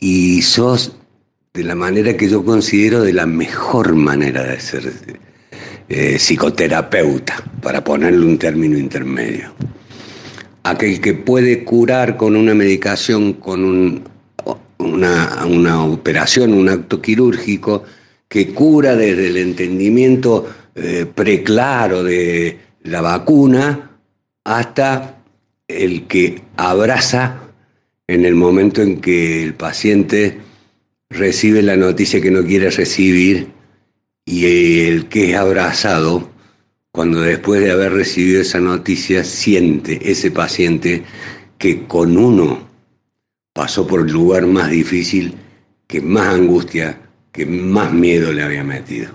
Y 0.00 0.42
sos 0.42 0.96
de 1.54 1.62
la 1.62 1.76
manera 1.76 2.16
que 2.16 2.28
yo 2.28 2.44
considero 2.44 3.02
de 3.02 3.12
la 3.12 3.26
mejor 3.26 3.94
manera 3.94 4.42
de 4.42 4.58
ser 4.58 4.92
eh, 5.88 6.16
psicoterapeuta, 6.18 7.36
para 7.62 7.84
ponerle 7.84 8.26
un 8.26 8.36
término 8.36 8.76
intermedio. 8.76 9.52
Aquel 10.64 11.00
que 11.00 11.14
puede 11.14 11.62
curar 11.62 12.16
con 12.16 12.34
una 12.34 12.54
medicación, 12.54 13.34
con 13.34 14.02
una, 14.78 15.44
una 15.46 15.84
operación, 15.84 16.54
un 16.54 16.68
acto 16.68 17.00
quirúrgico, 17.00 17.84
que 18.30 18.54
cura 18.54 18.94
desde 18.94 19.26
el 19.26 19.36
entendimiento 19.36 20.48
eh, 20.76 21.04
preclaro 21.12 22.04
de 22.04 22.58
la 22.84 23.00
vacuna 23.00 23.90
hasta 24.44 25.20
el 25.66 26.06
que 26.06 26.40
abraza 26.56 27.40
en 28.06 28.24
el 28.24 28.36
momento 28.36 28.82
en 28.82 29.00
que 29.00 29.42
el 29.42 29.54
paciente 29.54 30.38
recibe 31.10 31.60
la 31.60 31.76
noticia 31.76 32.20
que 32.20 32.30
no 32.30 32.44
quiere 32.44 32.70
recibir 32.70 33.48
y 34.24 34.86
el 34.86 35.08
que 35.08 35.32
es 35.32 35.36
abrazado, 35.36 36.30
cuando 36.92 37.22
después 37.22 37.60
de 37.60 37.72
haber 37.72 37.92
recibido 37.92 38.42
esa 38.42 38.60
noticia, 38.60 39.24
siente 39.24 40.08
ese 40.08 40.30
paciente 40.30 41.02
que 41.58 41.84
con 41.88 42.16
uno 42.16 42.68
pasó 43.52 43.88
por 43.88 44.06
el 44.06 44.12
lugar 44.12 44.46
más 44.46 44.70
difícil, 44.70 45.34
que 45.88 46.00
más 46.00 46.28
angustia, 46.28 47.09
que 47.32 47.46
más 47.46 47.92
miedo 47.92 48.32
le 48.32 48.42
había 48.42 48.64
metido. 48.64 49.10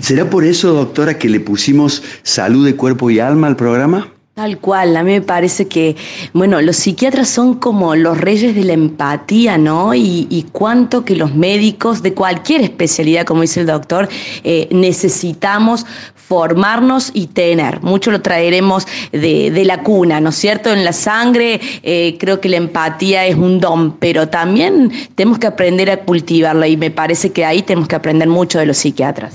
¿Será 0.00 0.28
por 0.28 0.44
eso, 0.44 0.72
doctora, 0.72 1.18
que 1.18 1.28
le 1.28 1.40
pusimos 1.40 2.02
salud 2.22 2.64
de 2.64 2.76
cuerpo 2.76 3.10
y 3.10 3.20
alma 3.20 3.46
al 3.46 3.56
programa? 3.56 4.12
Tal 4.38 4.58
cual, 4.58 4.96
a 4.96 5.02
mí 5.02 5.14
me 5.14 5.20
parece 5.20 5.66
que, 5.66 5.96
bueno, 6.32 6.62
los 6.62 6.76
psiquiatras 6.76 7.28
son 7.28 7.54
como 7.54 7.96
los 7.96 8.20
reyes 8.20 8.54
de 8.54 8.62
la 8.62 8.72
empatía, 8.72 9.58
¿no? 9.58 9.96
Y, 9.96 10.46
cuánto 10.52 11.04
que 11.04 11.16
los 11.16 11.34
médicos 11.34 12.04
de 12.04 12.14
cualquier 12.14 12.60
especialidad, 12.60 13.26
como 13.26 13.42
dice 13.42 13.62
el 13.62 13.66
doctor, 13.66 14.08
eh, 14.44 14.68
necesitamos 14.70 15.86
formarnos 16.14 17.10
y 17.14 17.26
tener. 17.26 17.82
Mucho 17.82 18.12
lo 18.12 18.20
traeremos 18.20 18.86
de, 19.10 19.64
la 19.64 19.82
cuna, 19.82 20.20
¿no 20.20 20.28
es 20.28 20.36
cierto? 20.36 20.72
En 20.72 20.84
la 20.84 20.92
sangre 20.92 21.60
eh, 21.82 22.16
creo 22.20 22.40
que 22.40 22.48
la 22.48 22.58
empatía 22.58 23.26
es 23.26 23.34
un 23.34 23.58
don, 23.58 23.96
pero 23.96 24.28
también 24.28 24.92
tenemos 25.16 25.40
que 25.40 25.48
aprender 25.48 25.90
a 25.90 26.04
cultivarla 26.04 26.68
y 26.68 26.76
me 26.76 26.92
parece 26.92 27.32
que 27.32 27.44
ahí 27.44 27.62
tenemos 27.62 27.88
que 27.88 27.96
aprender 27.96 28.28
mucho 28.28 28.60
de 28.60 28.66
los 28.66 28.78
psiquiatras. 28.78 29.34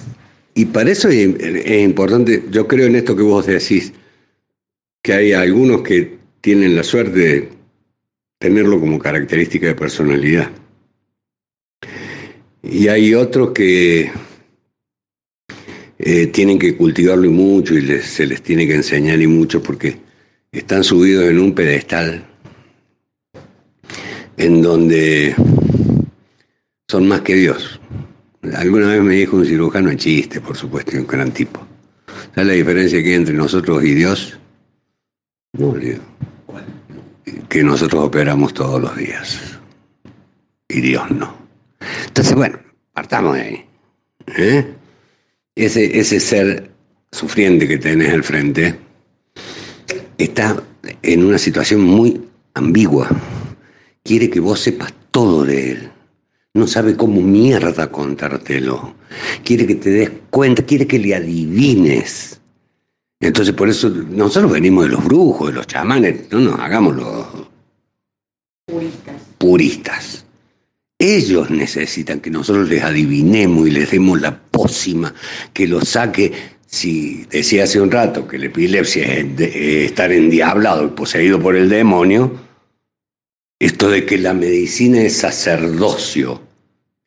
Y 0.56 0.64
para 0.64 0.90
eso 0.90 1.10
es 1.10 1.84
importante, 1.84 2.46
yo 2.52 2.70
creo 2.70 2.88
en 2.88 2.96
esto 2.96 3.18
que 3.18 3.24
vos 3.24 3.46
decís, 3.48 3.92
que 5.04 5.14
hay 5.14 5.34
algunos 5.34 5.82
que 5.82 6.18
tienen 6.40 6.76
la 6.76 6.84
suerte 6.84 7.20
de 7.20 7.50
tenerlo 8.40 8.80
como 8.80 8.98
característica 8.98 9.68
de 9.68 9.76
personalidad. 9.76 10.50
Y 12.64 12.88
hay 12.88 13.14
otros 13.14 13.52
que 13.52 14.10
eh, 16.00 16.28
tienen 16.28 16.58
que 16.58 16.78
cultivarlo 16.78 17.26
y 17.26 17.30
mucho 17.30 17.78
y 17.78 17.86
se 18.00 18.26
les 18.26 18.42
tiene 18.42 18.66
que 18.66 18.76
enseñar 18.76 19.22
y 19.22 19.28
mucho 19.28 19.62
porque 19.62 19.98
están 20.52 20.86
subidos 20.86 21.26
en 21.26 21.40
un 21.40 21.54
pedestal 21.54 22.26
en 24.38 24.62
donde 24.62 25.36
son 26.88 27.08
más 27.10 27.22
que 27.22 27.36
Dios. 27.36 27.82
Alguna 28.56 28.88
vez 28.88 29.02
me 29.02 29.16
dijo 29.16 29.36
un 29.36 29.46
cirujano 29.46 29.92
en 29.92 29.98
chiste, 29.98 30.40
por 30.40 30.56
supuesto, 30.56 30.98
un 30.98 31.08
gran 31.08 31.32
tipo. 31.32 31.66
¿Sabes 32.34 32.48
la 32.48 32.54
diferencia 32.54 33.04
que 33.04 33.10
hay 33.10 33.16
entre 33.16 33.34
nosotros 33.34 33.84
y 33.84 33.94
Dios? 33.94 34.40
No, 35.54 35.76
Que 37.48 37.64
nosotros 37.64 38.06
operamos 38.06 38.56
todos 38.56 38.82
los 38.82 38.98
días. 38.98 39.40
Y 40.68 40.82
Dios 40.82 41.12
no. 41.12 41.36
Entonces, 42.08 42.34
bueno, 42.34 42.58
partamos 42.92 43.36
de 43.36 43.42
ahí. 43.42 43.66
¿eh? 44.36 44.66
Ese, 45.56 46.00
ese 46.00 46.20
ser 46.20 46.72
sufriente 47.12 47.68
que 47.68 47.78
tenés 47.78 48.12
al 48.12 48.24
frente 48.24 48.80
está 50.18 50.64
en 51.04 51.24
una 51.24 51.38
situación 51.38 51.82
muy 51.82 52.20
ambigua. 52.56 53.08
Quiere 54.04 54.32
que 54.32 54.40
vos 54.40 54.60
sepas 54.60 54.92
todo 55.12 55.46
de 55.46 55.72
él. 55.72 55.92
no 56.56 56.66
sabe 56.66 56.98
cómo 56.98 57.22
mierda 57.22 57.92
contártelo. 57.92 58.96
Quiere 59.44 59.68
que 59.68 59.76
te 59.76 59.92
des 59.92 60.12
cuenta, 60.32 60.66
quiere 60.66 60.88
que 60.88 60.98
le 60.98 61.14
adivines. 61.14 62.42
Entonces 63.24 63.56
por 63.56 63.70
eso 63.70 63.90
nosotros 63.90 64.52
venimos 64.52 64.84
de 64.84 64.92
los 64.92 65.06
brujos, 65.06 65.48
de 65.48 65.54
los 65.54 65.66
chamanes, 65.66 66.30
no 66.30 66.40
nos 66.40 66.60
hagamos 66.60 66.94
los 66.98 67.26
puristas. 68.66 69.16
puristas. 69.38 70.26
Ellos 71.00 71.50
necesitan 71.50 72.20
que 72.20 72.30
nosotros 72.30 72.68
les 72.68 72.84
adivinemos 72.84 73.66
y 73.66 73.72
les 73.72 73.92
demos 73.92 74.20
la 74.20 74.38
pócima, 74.38 75.14
que 75.54 75.68
lo 75.68 75.80
saque. 75.86 76.34
Si 76.66 77.26
decía 77.30 77.64
hace 77.64 77.80
un 77.80 77.92
rato 77.92 78.28
que 78.28 78.38
la 78.38 78.48
epilepsia 78.48 79.06
es 79.06 79.40
estar 79.40 80.12
endiablado 80.12 80.86
y 80.86 80.90
poseído 80.90 81.40
por 81.40 81.56
el 81.56 81.70
demonio, 81.70 82.30
esto 83.58 83.90
de 83.90 84.06
que 84.06 84.18
la 84.18 84.34
medicina 84.34 85.02
es 85.02 85.16
sacerdocio, 85.16 86.42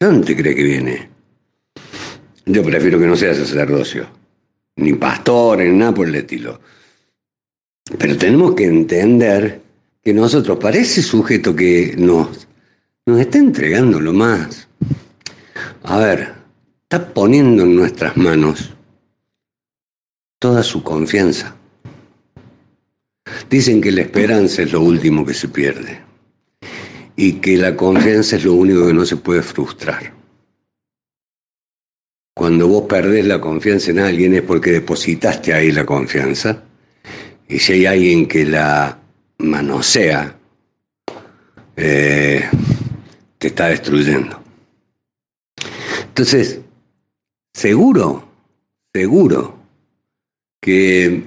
¿de 0.01 0.07
dónde 0.07 0.29
te 0.29 0.37
cree 0.37 0.55
que 0.55 0.63
viene? 0.63 1.09
Yo 2.47 2.63
prefiero 2.63 2.99
que 2.99 3.07
no 3.07 3.17
sea 3.17 3.35
sacerdocio 3.35 4.26
ni 4.77 4.93
pastores, 4.93 5.71
ni 5.71 5.79
nada 5.79 5.95
por 5.95 6.09
el 6.09 6.15
estilo. 6.15 6.61
Pero 7.99 8.17
tenemos 8.17 8.55
que 8.55 8.65
entender 8.65 9.61
que 10.03 10.13
nosotros, 10.13 10.59
para 10.59 10.79
ese 10.79 11.03
sujeto 11.03 11.55
que 11.55 11.95
nos, 11.97 12.47
nos 13.07 13.21
está 13.21 13.39
entregando 13.39 14.01
lo 14.01 14.13
más, 14.13 14.69
a 15.83 15.99
ver, 15.99 16.35
está 16.83 17.13
poniendo 17.13 17.63
en 17.63 17.77
nuestras 17.77 18.17
manos 18.17 18.73
toda 20.39 20.63
su 20.63 20.83
confianza. 20.83 21.57
Dicen 23.51 23.81
que 23.81 23.93
la 23.93 24.03
esperanza 24.03 24.63
es 24.63 24.73
lo 24.73 24.81
último 24.81 25.25
que 25.25 25.35
se 25.35 25.49
pierde 25.49 26.01
y 27.17 27.35
que 27.35 27.57
la 27.57 27.77
confianza 27.77 28.37
es 28.37 28.45
lo 28.45 28.55
único 28.55 28.87
que 28.87 28.93
no 28.95 29.05
se 29.05 29.17
puede 29.17 29.43
frustrar. 29.43 30.13
Cuando 32.39 32.69
vos 32.69 32.83
perdés 32.87 33.25
la 33.25 33.41
confianza 33.41 33.91
en 33.91 33.99
alguien 33.99 34.35
es 34.35 34.43
porque 34.43 34.71
depositaste 34.71 35.55
ahí 35.55 35.73
la 35.73 35.87
confianza. 35.87 36.65
Y 37.49 37.59
si 37.59 37.73
hay 37.73 37.87
alguien 37.87 38.29
que 38.29 38.45
la 38.45 38.99
manosea, 39.39 40.37
eh, 41.77 42.45
te 43.39 43.47
está 43.47 43.69
destruyendo. 43.69 44.39
Entonces, 46.09 46.61
seguro, 47.55 48.29
seguro 48.93 49.57
que 50.61 51.23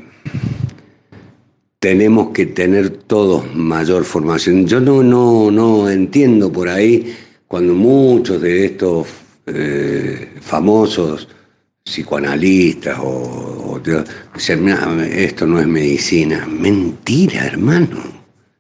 tenemos 1.80 2.30
que 2.34 2.46
tener 2.46 2.92
todos 2.92 3.52
mayor 3.56 4.04
formación. 4.06 4.68
Yo 4.68 4.80
no, 4.80 5.02
no, 5.02 5.50
no 5.50 5.90
entiendo 5.90 6.52
por 6.52 6.70
ahí 6.70 7.18
cuando 7.48 7.74
muchos 7.74 8.40
de 8.40 8.66
estos 8.66 9.08
eh, 9.48 10.29
famosos 10.42 11.28
psicoanalistas 11.84 12.98
o, 13.02 13.82
esto 15.12 15.48
no 15.48 15.60
es 15.60 15.68
medicina. 15.68 16.46
Mentira, 16.46 17.46
hermano. 17.46 17.98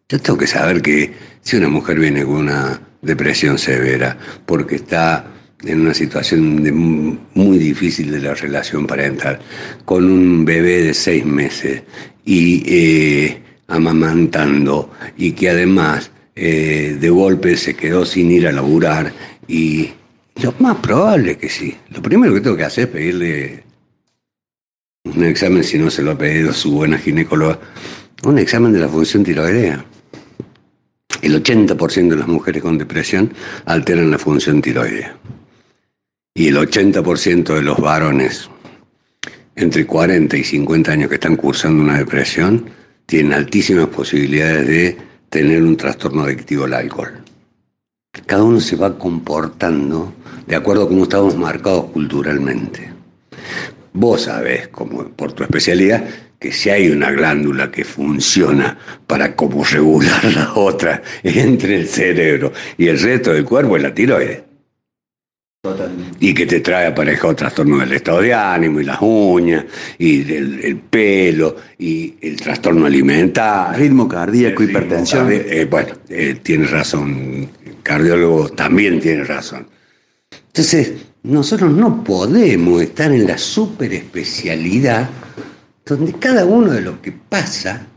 Yo 0.07 0.19
tengo 0.19 0.39
que 0.39 0.47
saber 0.47 0.81
que 0.81 1.13
si 1.41 1.57
una 1.57 1.67
mujer 1.67 1.99
viene 1.99 2.23
con 2.23 2.37
una 2.37 2.81
depresión 3.01 3.57
severa 3.57 4.17
porque 4.45 4.75
está 4.75 5.25
en 5.65 5.81
una 5.81 5.93
situación 5.93 7.19
muy 7.33 7.57
difícil 7.57 8.11
de 8.11 8.21
la 8.21 8.33
relación 8.33 8.87
parental, 8.87 9.39
con 9.85 10.09
un 10.09 10.45
bebé 10.45 10.83
de 10.83 10.93
seis 10.93 11.25
meses 11.25 11.83
y 12.23 12.63
eh, 12.65 13.41
amamantando, 13.67 14.91
y 15.17 15.33
que 15.33 15.49
además 15.49 16.11
eh, 16.35 16.97
de 16.99 17.09
golpe 17.09 17.57
se 17.57 17.75
quedó 17.75 18.05
sin 18.05 18.31
ir 18.31 18.47
a 18.47 18.53
laburar 18.53 19.11
y 19.47 19.89
lo 20.43 20.53
más 20.59 20.77
probable 20.77 21.37
que 21.37 21.49
sí. 21.49 21.75
Lo 21.89 22.01
primero 22.01 22.33
que 22.33 22.41
tengo 22.41 22.57
que 22.57 22.63
hacer 22.63 22.85
es 22.85 22.89
pedirle 22.89 23.63
un 25.05 25.23
examen, 25.23 25.63
si 25.63 25.77
no 25.77 25.89
se 25.89 26.01
lo 26.01 26.11
ha 26.11 26.17
pedido 26.17 26.53
su 26.53 26.71
buena 26.71 26.97
ginecóloga, 26.97 27.59
un 28.23 28.37
examen 28.37 28.73
de 28.73 28.79
la 28.79 28.87
función 28.87 29.23
tiroidea. 29.23 29.83
El 31.21 31.43
80% 31.43 32.09
de 32.09 32.15
las 32.15 32.27
mujeres 32.27 32.61
con 32.61 32.77
depresión 32.77 33.33
alteran 33.65 34.11
la 34.11 34.17
función 34.17 34.61
tiroidea. 34.61 35.17
Y 36.33 36.47
el 36.47 36.57
80% 36.57 37.55
de 37.55 37.61
los 37.61 37.77
varones 37.77 38.49
entre 39.55 39.85
40 39.85 40.37
y 40.37 40.43
50 40.43 40.91
años 40.91 41.09
que 41.09 41.15
están 41.15 41.35
cursando 41.35 41.83
una 41.83 41.97
depresión 41.97 42.69
tienen 43.05 43.33
altísimas 43.33 43.87
posibilidades 43.87 44.67
de 44.67 44.97
tener 45.29 45.61
un 45.63 45.75
trastorno 45.75 46.23
adictivo 46.23 46.63
al 46.63 46.73
alcohol. 46.73 47.11
Cada 48.11 48.43
uno 48.43 48.59
se 48.59 48.75
va 48.75 48.97
comportando 48.97 50.13
de 50.47 50.55
acuerdo 50.55 50.83
a 50.83 50.87
cómo 50.87 51.03
estamos 51.03 51.35
marcados 51.37 51.85
culturalmente. 51.91 52.91
Vos 53.93 54.23
sabés, 54.23 54.67
como 54.69 55.03
por 55.09 55.33
tu 55.33 55.43
especialidad, 55.43 56.03
que 56.39 56.51
si 56.51 56.69
hay 56.69 56.89
una 56.89 57.11
glándula 57.11 57.69
que 57.69 57.83
funciona 57.83 58.77
para 59.05 59.35
como 59.35 59.63
regular 59.63 60.23
la 60.35 60.53
otra 60.55 61.03
entre 61.23 61.81
el 61.81 61.87
cerebro 61.87 62.53
y 62.77 62.87
el 62.87 62.99
resto 62.99 63.33
del 63.33 63.45
cuerpo 63.45 63.77
es 63.77 63.83
la 63.83 63.93
tiroides. 63.93 64.43
Y 66.21 66.33
que 66.33 66.45
te 66.45 66.61
trae 66.61 66.87
aparejado 66.87 67.35
trastorno 67.35 67.79
del 67.79 67.91
estado 67.91 68.21
de 68.21 68.33
ánimo 68.33 68.79
y 68.79 68.85
las 68.85 68.97
uñas 69.01 69.65
y 69.97 70.21
el, 70.33 70.77
pelo 70.89 71.57
y 71.77 72.15
el 72.21 72.39
trastorno 72.39 72.85
alimentario. 72.85 73.77
Ritmo 73.77 74.07
cardíaco, 74.07 74.63
hipertensión. 74.63 75.27
Eh, 75.29 75.67
bueno, 75.69 75.89
eh, 76.07 76.37
tienes 76.41 76.71
razón, 76.71 77.49
cardiólogo 77.89 78.49
también 78.49 78.99
tiene 78.99 79.23
razón. 79.23 79.65
Entonces, 80.47 80.93
nosotros 81.23 81.71
no 81.71 82.03
podemos 82.03 82.83
estar 82.83 83.11
en 83.11 83.25
la 83.25 83.39
superespecialidad 83.39 85.09
donde 85.87 86.13
cada 86.13 86.45
uno 86.45 86.71
de 86.71 86.81
lo 86.81 87.01
que 87.01 87.11
pasa 87.11 87.87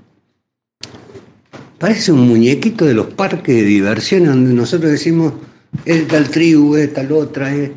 parece 1.79 2.11
un 2.11 2.27
muñequito 2.27 2.87
de 2.87 2.95
los 2.95 3.09
parques 3.09 3.55
de 3.55 3.65
diversión 3.65 4.25
donde 4.25 4.55
nosotros 4.55 4.91
decimos, 4.91 5.35
es 5.85 6.09
tal 6.09 6.31
tribu, 6.31 6.75
es 6.77 6.95
tal 6.95 7.13
otra. 7.13 7.55
Es... 7.55 7.73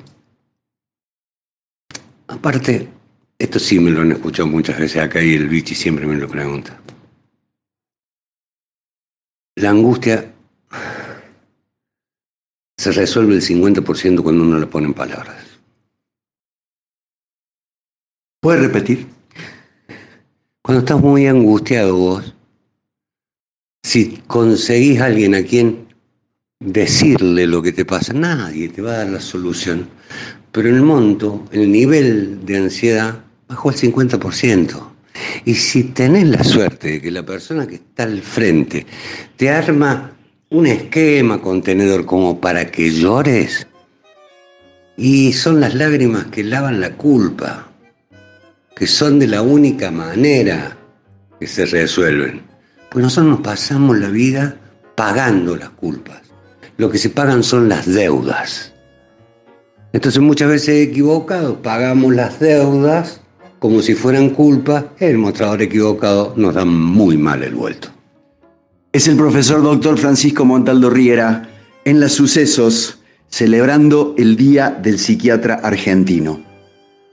Aparte, 2.28 2.88
esto 3.38 3.60
sí 3.60 3.78
me 3.78 3.91
lo 3.91 4.01
han 4.01 4.13
escuchado 4.13 4.47
muchas 4.47 4.80
veces 4.80 5.04
acá 5.04 5.21
y 5.21 5.34
el 5.34 5.49
bichi 5.49 5.75
siempre 5.75 6.08
me 6.08 6.15
lo 6.15 6.30
pregunta. 6.30 6.80
La 9.58 9.71
angustia 9.71 10.35
se 12.86 12.91
resuelve 12.91 13.34
el 13.34 13.41
50% 13.41 14.21
cuando 14.21 14.43
uno 14.43 14.60
le 14.60 14.67
pone 14.67 14.86
en 14.86 14.93
palabras. 14.93 15.43
¿Puedes 18.39 18.62
repetir? 18.62 19.08
Cuando 20.62 20.82
estás 20.82 21.02
muy 21.02 21.26
angustiado 21.26 21.95
vos, 21.95 22.36
si 23.82 24.21
conseguís 24.28 25.02
a 25.02 25.06
alguien 25.06 25.34
a 25.34 25.41
quien 25.41 25.88
decirle 26.60 27.48
lo 27.48 27.63
que 27.63 27.71
te 27.71 27.86
pasa, 27.86 28.13
nadie 28.13 28.69
te 28.69 28.84
va 28.84 28.91
a 28.91 28.98
dar 28.98 29.10
la 29.10 29.19
solución. 29.19 29.89
Pero 30.52 30.69
el 30.69 30.84
monto, 30.84 31.43
el 31.52 31.71
nivel 31.71 32.45
de 32.45 32.58
ansiedad 32.58 33.24
bajó 33.48 33.69
al 33.69 33.76
50%. 33.78 34.91
Y 35.45 35.56
si 35.56 35.86
tenés 35.86 36.28
la 36.28 36.43
suerte 36.43 36.91
de 36.91 37.02
que 37.02 37.10
la 37.10 37.26
persona 37.26 37.65
que 37.65 37.76
está 37.76 38.04
al 38.04 38.21
frente 38.21 38.86
te 39.38 39.50
arma 39.50 40.14
un 40.56 40.68
esquema 40.68 41.41
contenedor 41.41 42.06
como 42.06 42.39
para 42.39 42.72
que 42.72 42.89
llores. 42.89 43.68
Y 44.96 45.34
son 45.34 45.60
las 45.60 45.76
lágrimas 45.76 46.28
que 46.28 46.46
lavan 46.46 46.80
la 46.80 46.94
culpa, 46.94 47.68
que 48.74 48.88
son 48.88 49.20
de 49.20 49.28
la 49.28 49.41
única 49.41 49.91
manera 49.91 50.78
que 51.38 51.48
se 51.48 51.65
resuelven. 51.65 52.41
Pues 52.89 53.04
nosotros 53.04 53.32
nos 53.32 53.41
pasamos 53.41 54.00
la 54.00 54.08
vida 54.08 54.56
pagando 54.96 55.58
las 55.58 55.72
culpas. 55.72 56.22
Lo 56.78 56.89
que 56.89 57.00
se 57.00 57.10
pagan 57.10 57.44
son 57.44 57.68
las 57.68 57.86
deudas. 57.86 58.72
Entonces 59.91 60.22
muchas 60.22 60.48
veces 60.48 60.88
equivocados 60.88 61.58
pagamos 61.58 62.15
las 62.15 62.39
deudas 62.39 63.20
como 63.60 63.82
si 63.82 63.94
fueran 63.94 64.30
culpa, 64.30 64.94
el 65.00 65.18
mostrador 65.18 65.62
equivocado 65.62 66.34
nos 66.38 66.54
da 66.54 66.63
muy 66.63 67.18
mal 67.18 67.44
el 67.44 67.56
vuelto 67.56 67.94
es 68.95 69.10
el 69.10 69.17
profesor 69.17 69.62
doctor 69.62 69.97
Francisco 69.97 70.45
Montaldo 70.45 70.89
Riera 70.89 71.49
en 71.84 71.99
las 71.99 72.13
sucesos 72.13 72.99
celebrando 73.27 74.15
el 74.17 74.38
Día 74.38 74.69
del 74.69 74.99
Psiquiatra 74.99 75.55
Argentino. 75.55 76.41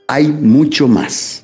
Hay 0.07 0.29
mucho 0.29 0.87
más. 0.87 1.42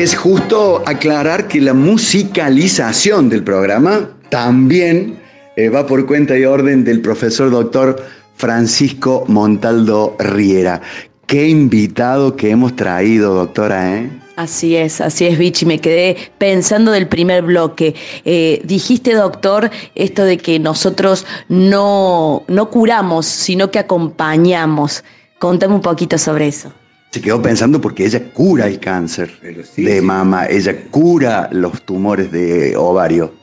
Es 0.00 0.16
justo 0.16 0.82
aclarar 0.86 1.46
que 1.46 1.60
la 1.60 1.74
musicalización 1.74 3.28
del 3.28 3.44
programa 3.44 4.08
también 4.30 5.20
eh, 5.56 5.68
va 5.68 5.86
por 5.86 6.06
cuenta 6.06 6.38
y 6.38 6.46
orden 6.46 6.84
del 6.84 7.02
profesor 7.02 7.50
doctor 7.50 8.02
Francisco 8.34 9.26
Montaldo 9.28 10.16
Riera. 10.18 10.80
Qué 11.26 11.50
invitado 11.50 12.34
que 12.34 12.48
hemos 12.48 12.76
traído, 12.76 13.34
doctora, 13.34 13.98
¿eh? 13.98 14.10
Así 14.36 14.74
es, 14.74 15.02
así 15.02 15.26
es, 15.26 15.36
Vichy. 15.36 15.66
Me 15.66 15.82
quedé 15.82 16.16
pensando 16.38 16.92
del 16.92 17.06
primer 17.06 17.42
bloque. 17.42 17.94
Eh, 18.24 18.62
dijiste, 18.64 19.12
doctor, 19.12 19.70
esto 19.94 20.24
de 20.24 20.38
que 20.38 20.58
nosotros 20.58 21.26
no, 21.50 22.44
no 22.48 22.70
curamos, 22.70 23.26
sino 23.26 23.70
que 23.70 23.78
acompañamos. 23.78 25.04
Contame 25.38 25.74
un 25.74 25.82
poquito 25.82 26.16
sobre 26.16 26.48
eso. 26.48 26.72
Se 27.10 27.20
quedó 27.20 27.42
pensando 27.42 27.80
porque 27.80 28.04
ella 28.04 28.32
cura 28.32 28.68
el 28.68 28.78
cáncer 28.78 29.30
de 29.76 30.00
mama, 30.00 30.46
ella 30.46 30.84
cura 30.90 31.48
los 31.52 31.82
tumores 31.82 32.30
de 32.30 32.76
ovario. 32.76 33.34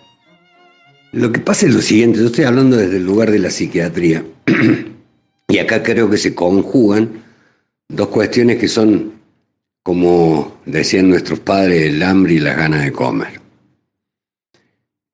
Lo 1.12 1.32
que 1.32 1.40
pasa 1.40 1.66
es 1.66 1.74
lo 1.74 1.82
siguiente, 1.82 2.20
yo 2.20 2.28
estoy 2.28 2.46
hablando 2.46 2.78
desde 2.78 2.98
el 2.98 3.06
lugar 3.06 3.30
de 3.30 3.40
la 3.40 3.50
psiquiatría. 3.50 4.26
y 5.50 5.58
acá 5.58 5.84
creo 5.84 6.10
que 6.10 6.18
se 6.18 6.34
conjugan 6.34 7.24
dos 7.90 8.08
cuestiones 8.08 8.58
que 8.58 8.70
son, 8.70 9.14
como 9.84 10.62
decían 10.66 11.10
nuestros 11.10 11.40
padres, 11.40 11.94
el 11.94 12.02
hambre 12.04 12.36
y 12.36 12.40
las 12.40 12.56
ganas 12.56 12.86
de 12.86 12.92
comer. 12.94 13.42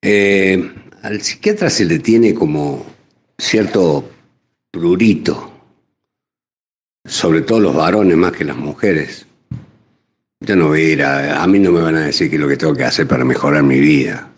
Eh, 0.03 0.71
al 1.01 1.21
psiquiatra 1.21 1.71
se 1.71 1.85
le 1.85 1.99
tiene 1.99 2.35
como 2.35 2.85
cierto 3.37 4.11
prurito 4.69 5.52
sobre 7.05 7.41
todo 7.41 7.59
los 7.59 7.75
varones 7.75 8.17
más 8.17 8.31
que 8.31 8.45
las 8.45 8.57
mujeres. 8.57 9.25
Yo 10.39 10.55
no 10.55 10.67
voy 10.69 10.81
a 10.81 10.89
ir 10.89 11.03
a, 11.03 11.43
a 11.43 11.47
mí 11.47 11.59
no 11.59 11.71
me 11.71 11.81
van 11.81 11.95
a 11.95 12.05
decir 12.05 12.29
qué 12.29 12.35
es 12.35 12.41
lo 12.41 12.47
que 12.47 12.57
tengo 12.57 12.73
que 12.73 12.83
hacer 12.83 13.07
para 13.07 13.23
mejorar 13.23 13.63
mi 13.63 13.79
vida. 13.79 14.29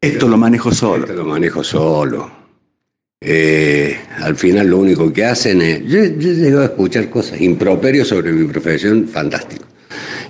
Esto 0.00 0.28
lo 0.28 0.36
manejo 0.36 0.72
solo. 0.72 1.04
Esto 1.04 1.16
lo 1.16 1.24
manejo 1.24 1.62
solo. 1.62 2.30
Eh, 3.20 3.98
al 4.20 4.34
final 4.36 4.68
lo 4.68 4.78
único 4.78 5.12
que 5.12 5.24
hacen 5.24 5.60
es, 5.60 5.84
yo, 5.84 6.04
yo 6.04 6.32
llego 6.32 6.60
a 6.60 6.64
escuchar 6.66 7.10
cosas 7.10 7.40
improperios 7.40 8.08
sobre 8.08 8.32
mi 8.32 8.46
profesión, 8.46 9.06
fantástico. 9.08 9.66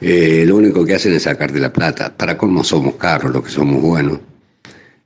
Eh, 0.01 0.45
lo 0.47 0.57
único 0.57 0.85
que 0.85 0.95
hacen 0.95 1.12
es 1.12 1.23
sacarte 1.23 1.61
la 1.61 1.73
plata. 1.73 2.12
Para 2.16 2.37
cómo 2.37 2.64
somos 2.64 2.97
caros, 2.97 3.33
lo 3.33 3.43
que 3.43 3.51
somos 3.51 3.81
buenos. 3.81 4.19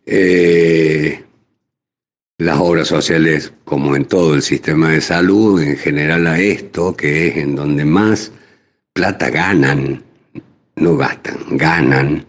Eh, 0.06 1.22
las 2.38 2.58
obras 2.58 2.88
sociales, 2.88 3.52
como 3.64 3.94
en 3.94 4.06
todo 4.06 4.34
el 4.34 4.42
sistema 4.42 4.90
de 4.90 5.00
salud, 5.00 5.62
en 5.62 5.76
general 5.76 6.26
a 6.26 6.38
esto, 6.38 6.96
que 6.96 7.28
es 7.28 7.36
en 7.36 7.54
donde 7.54 7.84
más 7.84 8.32
plata 8.92 9.30
ganan, 9.30 10.02
no 10.76 10.96
gastan, 10.96 11.38
ganan, 11.50 12.26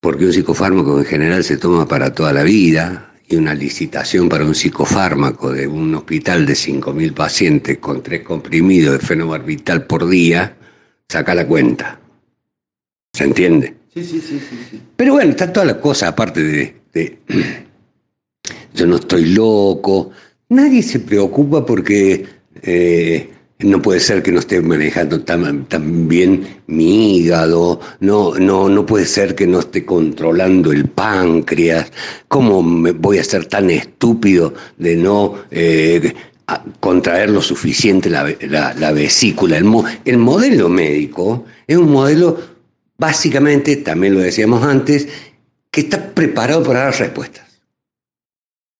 porque 0.00 0.26
un 0.26 0.32
psicofármaco 0.32 0.98
en 0.98 1.04
general 1.04 1.44
se 1.44 1.56
toma 1.56 1.86
para 1.86 2.12
toda 2.12 2.32
la 2.32 2.42
vida 2.42 3.12
y 3.28 3.36
una 3.36 3.54
licitación 3.54 4.28
para 4.28 4.44
un 4.44 4.54
psicofármaco 4.54 5.52
de 5.52 5.66
un 5.66 5.94
hospital 5.94 6.44
de 6.44 6.54
5.000 6.54 7.14
pacientes 7.14 7.78
con 7.78 8.02
tres 8.02 8.22
comprimidos 8.22 8.98
de 9.00 9.06
fenobarbital 9.06 9.86
por 9.86 10.08
día, 10.08 10.56
saca 11.08 11.34
la 11.34 11.46
cuenta. 11.46 12.00
¿Se 13.12 13.24
entiende? 13.24 13.76
Sí, 13.94 14.04
sí, 14.04 14.20
sí, 14.20 14.40
sí. 14.70 14.80
Pero 14.96 15.12
bueno, 15.12 15.30
está 15.30 15.52
toda 15.52 15.64
la 15.64 15.80
cosa 15.80 16.08
aparte 16.08 16.42
de, 16.42 16.76
de 16.92 17.18
yo 18.74 18.86
no 18.86 18.96
estoy 18.96 19.26
loco. 19.26 20.10
Nadie 20.48 20.82
se 20.82 21.00
preocupa 21.00 21.64
porque 21.64 22.26
eh, 22.62 23.30
no 23.60 23.80
puede 23.80 24.00
ser 24.00 24.22
que 24.22 24.32
no 24.32 24.40
esté 24.40 24.60
manejando 24.60 25.22
tan, 25.22 25.66
bien 26.08 26.60
mi 26.66 27.16
hígado, 27.16 27.80
no, 28.00 28.34
no, 28.34 28.68
no 28.68 28.84
puede 28.84 29.06
ser 29.06 29.34
que 29.34 29.46
no 29.46 29.60
esté 29.60 29.84
controlando 29.84 30.72
el 30.72 30.88
páncreas. 30.88 31.90
¿Cómo 32.28 32.62
me 32.62 32.90
voy 32.90 33.18
a 33.18 33.24
ser 33.24 33.46
tan 33.46 33.70
estúpido 33.70 34.54
de 34.76 34.96
no 34.96 35.34
eh, 35.50 36.12
contraer 36.80 37.30
lo 37.30 37.40
suficiente 37.40 38.10
la, 38.10 38.92
vesícula? 38.92 39.56
El, 39.56 39.66
el 40.04 40.18
modelo 40.18 40.68
médico 40.68 41.44
es 41.66 41.76
un 41.76 41.90
modelo, 41.92 42.38
básicamente, 42.98 43.76
también 43.76 44.14
lo 44.14 44.20
decíamos 44.20 44.64
antes, 44.64 45.08
que 45.70 45.82
está 45.82 46.12
preparado 46.12 46.62
para 46.62 46.80
dar 46.80 46.98
respuestas 46.98 47.43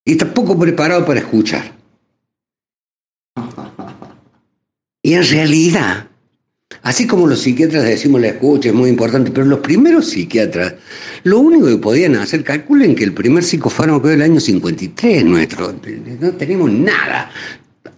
y 0.05 0.13
está 0.13 0.33
poco 0.33 0.59
preparado 0.59 1.05
para 1.05 1.21
escuchar. 1.21 1.73
Y 5.03 5.15
en 5.15 5.29
realidad, 5.29 6.09
así 6.83 7.07
como 7.07 7.27
los 7.27 7.41
psiquiatras 7.41 7.85
decimos 7.85 8.21
la 8.21 8.29
escucha 8.29 8.71
es 8.71 8.75
muy 8.75 8.89
importante, 8.89 9.31
pero 9.31 9.47
los 9.47 9.61
primeros 9.61 10.07
psiquiatras, 10.07 10.75
lo 11.25 11.41
único 11.41 11.67
que 11.67 11.77
podían 11.77 12.17
hacer, 12.17 12.43
calculen 12.43 12.95
que 12.95 13.05
el 13.05 13.13
primer 13.13 13.45
psicofármaco 13.45 14.09
del 14.09 14.23
año 14.23 14.41
53 14.41 15.25
nuestro, 15.25 15.75
no 16.21 16.33
tenemos 16.33 16.71
nada. 16.73 17.31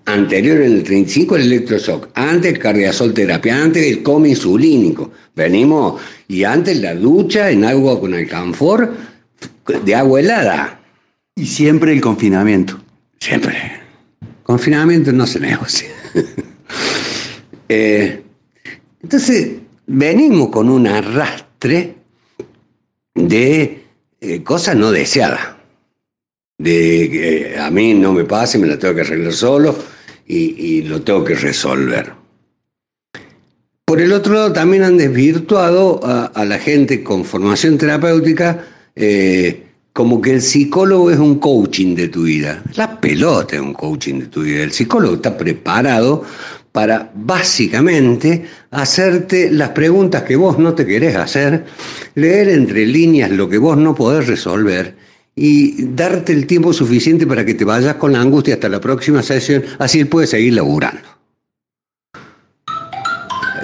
Anterior 0.09 0.63
en 0.63 0.73
el 0.73 0.83
35 0.85 1.35
el 1.35 1.43
electroshock, 1.43 2.11
antes 2.15 2.53
el 2.53 2.59
cardiazol 2.61 3.13
terapia, 3.13 3.61
antes 3.61 3.85
el 3.85 4.05
coma 4.05 4.29
insulínico. 4.29 5.11
Venimos, 5.35 6.01
y 6.29 6.45
antes 6.45 6.81
la 6.81 6.95
ducha 6.95 7.51
en 7.51 7.65
agua 7.65 7.99
con 7.99 8.15
alcanfor 8.15 8.95
de 9.85 9.95
agua 9.95 10.21
helada. 10.21 10.81
Y 11.39 11.47
siempre 11.47 11.93
el 11.93 12.01
confinamiento. 12.01 12.81
Siempre. 13.21 13.57
Confinamiento 14.43 15.13
no 15.13 15.27
se 15.27 15.41
negocia. 15.41 15.89
Eh, 17.69 18.23
entonces, 19.03 19.55
venimos 19.89 20.51
con 20.51 20.71
un 20.71 20.87
arrastre 20.87 21.97
de 23.13 23.83
eh, 24.21 24.43
cosas 24.45 24.77
no 24.77 24.93
deseadas. 24.93 25.57
De 26.59 27.09
que 27.11 27.55
eh, 27.55 27.59
a 27.59 27.73
mí 27.73 27.93
no 27.93 28.13
me 28.13 28.23
pase, 28.23 28.57
me 28.59 28.69
la 28.69 28.79
tengo 28.79 28.95
que 28.95 29.01
arreglar 29.01 29.33
solo 29.33 29.77
y, 30.29 30.83
lo 30.83 31.03
tengo 31.03 31.25
que 31.25 31.35
resolver. 31.35 32.13
Por 33.85 34.01
el 34.01 34.13
otro 34.13 34.35
lado, 34.35 34.53
también 34.53 34.85
han 34.85 34.97
desvirtuado 34.97 36.01
a, 36.05 36.45
la 36.45 36.59
gente 36.61 37.03
con 37.03 37.25
formación 37.25 37.79
terapéutica 37.79 38.65
como 39.97 40.21
que 40.21 40.33
el 40.33 40.43
psicólogo 40.43 41.11
es 41.11 41.19
un 41.19 41.39
coaching 41.39 41.95
de 41.95 42.09
tu 42.09 42.25
vida. 42.25 42.63
La 42.75 43.01
pelota 43.01 43.57
es 43.57 43.63
un 43.63 43.73
coaching 43.73 44.21
de 44.21 44.27
tu 44.27 44.43
vida. 44.43 44.63
El 44.63 44.71
psicólogo 44.71 45.15
está 45.15 45.39
preparado 45.39 46.23
para 46.71 47.11
básicamente 47.15 48.45
hacerte 48.73 49.51
las 49.51 49.71
preguntas 49.71 50.25
que 50.25 50.37
vos 50.37 50.59
no 50.59 50.75
te 50.75 50.85
querés 50.85 51.17
hacer, 51.17 51.65
leer 52.15 52.51
entre 52.51 52.85
líneas 52.85 53.31
lo 53.31 53.49
que 53.49 53.57
vos 53.57 53.79
no 53.79 53.95
podés 53.95 54.27
resolver 54.27 54.95
y 55.35 55.87
darte 55.87 56.35
el 56.35 56.47
tiempo 56.47 56.75
suficiente 56.75 57.27
para 57.27 57.47
que 57.47 57.55
te 57.55 57.65
vayas 57.65 57.95
con 57.95 58.13
la 58.13 58.21
angustia 58.21 58.53
hasta 58.53 58.69
la 58.69 58.83
próxima 58.83 59.23
sesión, 59.23 59.65
así 59.79 59.99
él 59.99 60.09
puede 60.09 60.27
seguir 60.27 60.53
laburando. 60.53 61.09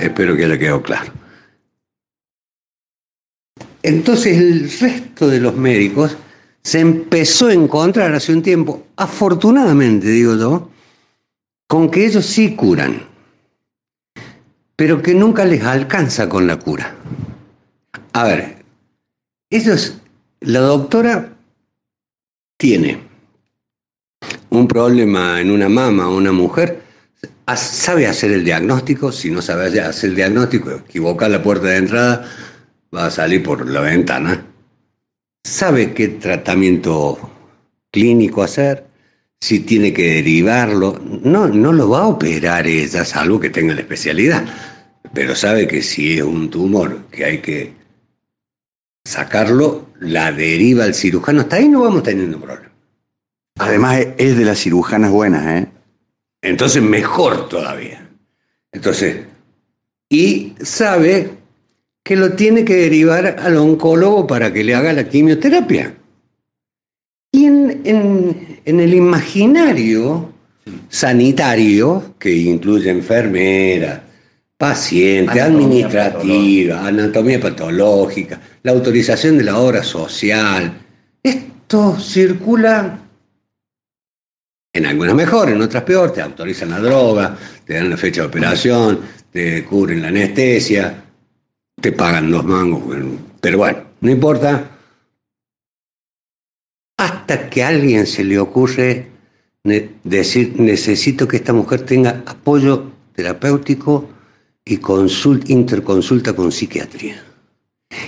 Espero 0.00 0.34
que 0.34 0.46
haya 0.46 0.58
quedado 0.58 0.82
claro. 0.82 1.21
Entonces 3.82 4.38
el 4.38 4.70
resto 4.78 5.28
de 5.28 5.40
los 5.40 5.56
médicos 5.56 6.16
se 6.62 6.80
empezó 6.80 7.48
a 7.48 7.54
encontrar 7.54 8.14
hace 8.14 8.32
un 8.32 8.42
tiempo, 8.42 8.86
afortunadamente 8.96 10.08
digo 10.08 10.36
yo, 10.36 10.70
con 11.66 11.90
que 11.90 12.06
ellos 12.06 12.24
sí 12.24 12.54
curan, 12.54 13.02
pero 14.76 15.02
que 15.02 15.14
nunca 15.14 15.44
les 15.44 15.64
alcanza 15.64 16.28
con 16.28 16.46
la 16.46 16.58
cura. 16.58 16.94
A 18.12 18.24
ver, 18.24 18.64
ellos, 19.50 19.98
la 20.40 20.60
doctora 20.60 21.32
tiene 22.56 23.00
un 24.50 24.68
problema 24.68 25.40
en 25.40 25.50
una 25.50 25.68
mama 25.68 26.08
o 26.08 26.16
una 26.16 26.30
mujer, 26.30 26.82
sabe 27.56 28.06
hacer 28.06 28.30
el 28.32 28.44
diagnóstico, 28.44 29.10
si 29.10 29.30
no 29.30 29.42
sabe 29.42 29.80
hacer 29.80 30.10
el 30.10 30.16
diagnóstico, 30.16 30.70
equivoca 30.70 31.28
la 31.28 31.42
puerta 31.42 31.66
de 31.68 31.76
entrada, 31.78 32.28
va 32.94 33.06
a 33.06 33.10
salir 33.10 33.42
por 33.42 33.68
la 33.68 33.80
ventana. 33.80 34.46
Sabe 35.44 35.92
qué 35.92 36.08
tratamiento 36.08 37.18
clínico 37.90 38.42
hacer, 38.42 38.86
si 39.40 39.60
tiene 39.60 39.92
que 39.92 40.14
derivarlo. 40.14 41.00
No, 41.22 41.48
no 41.48 41.72
lo 41.72 41.90
va 41.90 42.02
a 42.02 42.06
operar 42.06 42.66
ella, 42.66 43.04
salvo 43.04 43.40
que 43.40 43.50
tenga 43.50 43.74
la 43.74 43.80
especialidad. 43.80 44.44
Pero 45.12 45.34
sabe 45.34 45.66
que 45.66 45.82
si 45.82 46.18
es 46.18 46.22
un 46.22 46.48
tumor 46.48 47.06
que 47.10 47.24
hay 47.24 47.38
que 47.38 47.72
sacarlo, 49.04 49.88
la 49.98 50.32
deriva 50.32 50.86
el 50.86 50.94
cirujano. 50.94 51.40
Hasta 51.40 51.56
ahí 51.56 51.68
no 51.68 51.82
vamos 51.82 52.02
teniendo 52.02 52.40
problema. 52.40 52.72
Además 53.58 54.06
es 54.16 54.36
de 54.36 54.44
las 54.44 54.58
cirujanas 54.58 55.10
buenas, 55.10 55.46
¿eh? 55.46 55.68
Entonces 56.40 56.82
mejor 56.82 57.48
todavía. 57.48 58.08
Entonces, 58.72 59.24
y 60.08 60.54
sabe 60.60 61.41
que 62.02 62.16
lo 62.16 62.32
tiene 62.32 62.64
que 62.64 62.76
derivar 62.76 63.36
al 63.38 63.56
oncólogo 63.56 64.26
para 64.26 64.52
que 64.52 64.64
le 64.64 64.74
haga 64.74 64.92
la 64.92 65.08
quimioterapia. 65.08 65.94
Y 67.30 67.46
en, 67.46 68.60
el 68.64 68.94
imaginario 68.94 70.32
sanitario, 70.88 72.14
que 72.18 72.34
incluye 72.34 72.90
enfermeras, 72.90 74.00
paciente, 74.56 75.40
administrativa, 75.40 76.86
anatomía 76.86 77.40
patológica, 77.40 78.40
la 78.62 78.72
autorización 78.72 79.38
de 79.38 79.44
la 79.44 79.58
obra 79.58 79.82
social. 79.82 80.72
Esto 81.22 81.98
circula 81.98 82.98
en 84.74 84.86
algunas 84.86 85.14
mejor, 85.14 85.50
en 85.50 85.60
otras 85.60 85.82
peor, 85.82 86.12
te 86.12 86.22
autorizan 86.22 86.70
la 86.70 86.78
droga, 86.78 87.36
te 87.66 87.74
dan 87.74 87.90
la 87.90 87.96
fecha 87.96 88.22
de 88.22 88.28
operación, 88.28 89.00
te 89.30 89.64
cubren 89.64 90.00
la 90.00 90.08
anestesia, 90.08 91.02
te 91.80 91.92
pagan 91.92 92.30
los 92.30 92.44
mangos, 92.44 92.82
pero 93.40 93.58
bueno, 93.58 93.78
no 94.00 94.10
importa. 94.10 94.70
Hasta 96.96 97.50
que 97.50 97.62
a 97.64 97.68
alguien 97.68 98.06
se 98.06 98.24
le 98.24 98.38
ocurre 98.38 99.08
decir, 100.04 100.54
necesito 100.58 101.26
que 101.26 101.36
esta 101.36 101.52
mujer 101.52 101.82
tenga 101.82 102.22
apoyo 102.26 102.92
terapéutico 103.14 104.08
y 104.64 104.80
interconsulta 105.48 106.34
con 106.34 106.52
psiquiatría. 106.52 107.22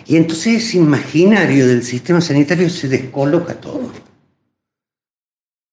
Y 0.06 0.16
entonces 0.16 0.64
ese 0.64 0.78
imaginario 0.78 1.66
del 1.66 1.82
sistema 1.82 2.20
sanitario 2.20 2.70
se 2.70 2.88
descoloca 2.88 3.54
todo. 3.54 3.90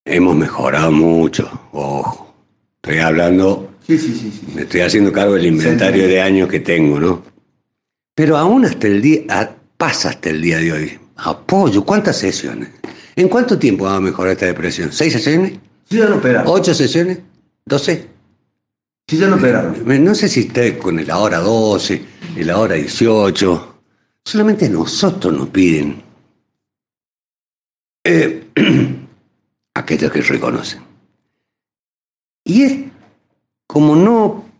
Hemos 0.05 0.35
mejorado 0.35 0.91
mucho, 0.91 1.49
ojo. 1.71 2.33
Estoy 2.83 2.99
hablando, 2.99 3.71
sí, 3.85 3.97
sí, 3.97 4.13
sí, 4.15 4.41
me 4.55 4.63
estoy 4.63 4.81
haciendo 4.81 5.11
cargo 5.11 5.35
del 5.35 5.45
inventario 5.45 6.07
de 6.07 6.19
años 6.19 6.49
que 6.49 6.59
tengo, 6.59 6.99
¿no? 6.99 7.21
Pero 8.15 8.37
aún 8.37 8.65
hasta 8.65 8.87
el 8.87 9.01
día, 9.01 9.55
pasa 9.77 10.09
hasta 10.09 10.29
el 10.29 10.41
día 10.41 10.57
de 10.57 10.71
hoy. 10.71 10.99
Apoyo, 11.17 11.83
¿cuántas 11.83 12.17
sesiones? 12.17 12.69
¿En 13.15 13.29
cuánto 13.29 13.57
tiempo 13.57 13.85
va 13.85 13.95
a 13.95 14.01
mejorar 14.01 14.33
esta 14.33 14.45
depresión? 14.45 14.91
¿Seis 14.91 15.13
sesiones? 15.13 15.53
Sí, 15.89 15.97
ya 15.97 16.05
lo 16.05 16.17
operaron. 16.17 16.51
¿Ocho 16.51 16.73
sesiones? 16.73 17.19
¿Doce? 17.65 18.07
Sí, 19.07 19.17
ya 19.17 19.27
lo 19.27 19.35
operaron. 19.35 20.03
No 20.03 20.15
sé 20.15 20.29
si 20.29 20.41
está 20.41 20.77
con 20.77 20.99
el 20.99 21.09
ahora 21.11 21.39
12, 21.39 22.01
el 22.37 22.49
ahora 22.49 22.75
18. 22.75 23.75
Solamente 24.23 24.69
nosotros 24.69 25.33
nos 25.33 25.49
piden. 25.49 26.01
Eh, 28.03 28.47
aquellos 29.73 30.11
que 30.11 30.21
reconocen. 30.21 30.81
Y 32.43 32.63
es 32.63 32.79
como 33.67 33.95
no 33.95 34.50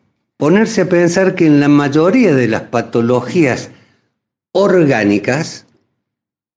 ponerse 0.42 0.82
a 0.82 0.90
pensar 0.90 1.36
que 1.36 1.46
en 1.46 1.60
la 1.60 1.68
mayoría 1.68 2.34
de 2.34 2.48
las 2.48 2.64
patologías 2.64 3.70
orgánicas 4.54 5.68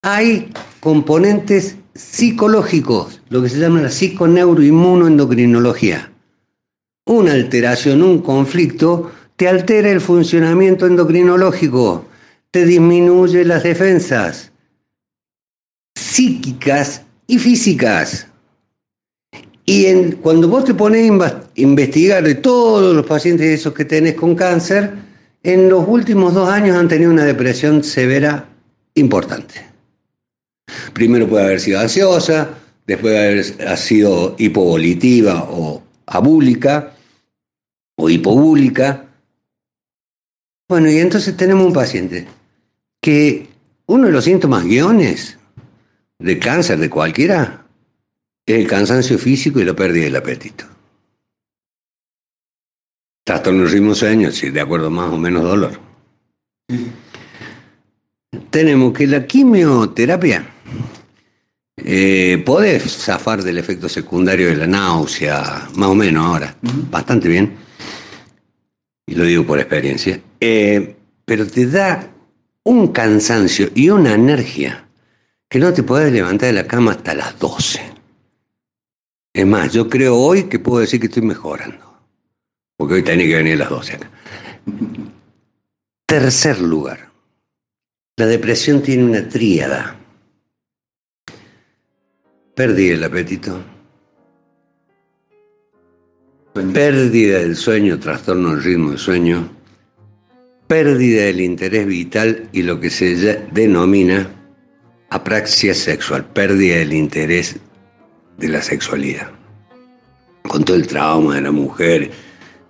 hay 0.03 0.51
componentes 0.81 1.77
psicológicos, 1.95 3.21
lo 3.29 3.43
que 3.43 3.51
se 3.51 3.59
llama 3.59 3.83
la 3.83 3.91
psiconeuroinmunoendocrinología. 3.91 6.11
Una 7.05 7.33
alteración, 7.33 8.03
un 8.03 8.23
conflicto, 8.23 9.13
te 9.37 9.49
altera 9.49 9.91
el 9.91 10.01
funcionamiento 10.01 10.87
endocrinológico, 10.87 12.07
te 12.53 12.65
disminuye 12.65 13.45
las 13.45 13.65
defensas 13.65 14.51
psíquicas 15.95 17.03
y 17.27 17.39
físicas. 17.39 18.29
Y 19.67 20.13
cuando 20.17 20.49
vos 20.49 20.65
te 20.65 20.75
pones 20.75 21.11
a 21.11 21.43
investigar 21.55 22.23
de 22.23 22.35
todos 22.35 22.95
los 22.95 23.07
pacientes 23.07 23.61
esos 23.61 23.73
que 23.73 23.85
tenés 23.85 24.15
con 24.15 24.35
cáncer, 24.35 24.93
en 25.43 25.69
los 25.69 25.87
últimos 25.89 26.35
dos 26.35 26.49
años 26.49 26.77
han 26.77 26.89
tenido 26.89 27.11
una 27.11 27.25
depresión 27.25 27.83
severa 27.83 28.49
importante. 28.95 29.55
Primero 30.93 31.29
puede 31.29 31.45
haber 31.45 31.61
sido 31.61 31.81
ansiosa, 31.81 32.51
después 32.87 33.13
de 33.13 33.19
haber 33.19 33.79
sido 33.79 34.37
hipovolitiva 34.39 35.45
o 35.51 35.83
abúlica 36.07 36.95
o 37.97 38.11
hipobúlica. 38.11 39.07
Bueno, 40.69 40.91
y 40.91 40.99
entonces 40.99 41.37
tenemos 41.37 41.67
un 41.67 41.73
paciente 41.73 42.27
que 43.01 43.49
uno 43.87 44.07
de 44.07 44.13
los 44.13 44.25
síntomas 44.25 44.65
guiones 44.65 45.39
de 46.19 46.39
cáncer 46.39 46.79
de 46.79 46.91
cualquiera 46.91 47.64
el 48.47 48.67
cansancio 48.67 49.19
físico 49.19 49.61
y 49.61 49.65
la 49.65 49.75
pérdida 49.75 50.05
del 50.05 50.17
apetito. 50.17 50.65
Trastorno 53.25 53.63
del 53.63 53.73
ritmo 53.73 53.95
sueño, 53.95 54.31
sí, 54.31 54.51
de 54.51 54.61
acuerdo 54.61 54.91
más 54.91 55.11
o 55.13 55.17
menos 55.17 55.45
dolor. 55.45 55.81
Tenemos 58.51 58.93
que 58.93 59.07
la 59.07 59.27
quimioterapia 59.27 60.47
eh, 61.77 62.43
puede 62.45 62.81
zafar 62.81 63.43
del 63.43 63.59
efecto 63.59 63.89
secundario 63.89 64.49
de 64.49 64.57
la 64.57 64.67
náusea, 64.67 65.69
más 65.75 65.89
o 65.89 65.95
menos 65.95 66.27
ahora, 66.27 66.57
bastante 66.91 67.29
bien, 67.29 67.57
y 69.07 69.15
lo 69.15 69.25
digo 69.25 69.47
por 69.47 69.59
experiencia, 69.59 70.21
eh, 70.41 70.97
pero 71.25 71.47
te 71.47 71.67
da 71.67 72.11
un 72.63 72.89
cansancio 72.89 73.71
y 73.75 73.91
una 73.91 74.15
energía 74.15 74.87
que 75.49 75.59
no 75.59 75.73
te 75.73 75.83
puedes 75.83 76.13
levantar 76.13 76.49
de 76.49 76.55
la 76.55 76.67
cama 76.67 76.93
hasta 76.93 77.15
las 77.15 77.39
12. 77.39 77.94
Es 79.35 79.45
más, 79.45 79.73
yo 79.73 79.89
creo 79.89 80.17
hoy 80.17 80.45
que 80.45 80.61
puedo 80.61 80.79
decir 80.79 81.01
que 81.01 81.07
estoy 81.07 81.23
mejorando. 81.23 81.99
Porque 82.77 82.95
hoy 82.95 83.03
tenía 83.03 83.27
que 83.27 83.35
venir 83.35 83.55
a 83.55 83.59
las 83.59 83.71
12 83.71 83.95
acá. 83.95 84.11
Tercer 86.07 86.61
lugar. 86.61 87.11
La 88.17 88.27
depresión 88.27 88.81
tiene 88.81 89.05
una 89.05 89.29
tríada. 89.29 89.97
Pérdida 92.55 92.93
del 92.93 93.05
apetito. 93.05 93.61
Pérdida 96.73 97.41
del 97.41 97.57
sueño, 97.57 97.99
trastorno 97.99 98.51
del 98.51 98.63
ritmo 98.63 98.91
del 98.91 98.99
sueño. 99.01 99.51
Pérdida 100.69 101.25
del 101.25 101.41
interés 101.41 101.87
vital 101.87 102.49
y 102.53 102.63
lo 102.63 102.79
que 102.79 102.91
se 102.91 103.17
denomina 103.51 104.31
apraxia 105.11 105.75
sexual, 105.75 106.25
pérdida 106.27 106.77
del 106.77 106.93
interés 106.93 107.59
de 108.39 108.49
la 108.49 108.63
sexualidad. 108.63 109.31
Con 110.49 110.65
todo 110.65 110.77
el 110.77 110.87
trauma 110.87 111.37
de 111.37 111.43
la 111.43 111.53
mujer 111.53 112.11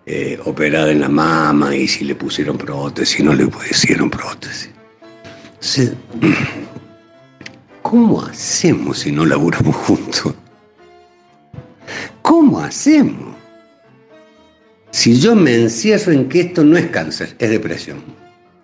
eh, 0.07 0.39
operada 0.45 0.91
en 0.91 1.01
la 1.01 1.09
mama 1.09 1.75
y 1.75 1.89
si 1.89 2.05
le 2.05 2.15
pusieron 2.15 2.59
prótesis, 2.59 3.25
no 3.25 3.35
le 3.35 3.47
pusieron 3.47 4.11
prótesis. 4.11 4.71
¿Cómo 7.83 8.23
hacemos 8.23 8.99
si 8.99 9.13
no 9.13 9.25
laburamos 9.25 9.77
juntos? 9.77 10.35
¿Cómo 12.23 12.61
hacemos? 12.61 13.35
Si 14.91 15.19
yo 15.19 15.35
me 15.35 15.55
encierro 15.55 16.13
en 16.13 16.29
que 16.29 16.41
esto 16.41 16.65
no 16.65 16.77
es 16.77 16.87
cáncer, 16.87 17.35
es 17.39 17.51
depresión. 17.51 18.03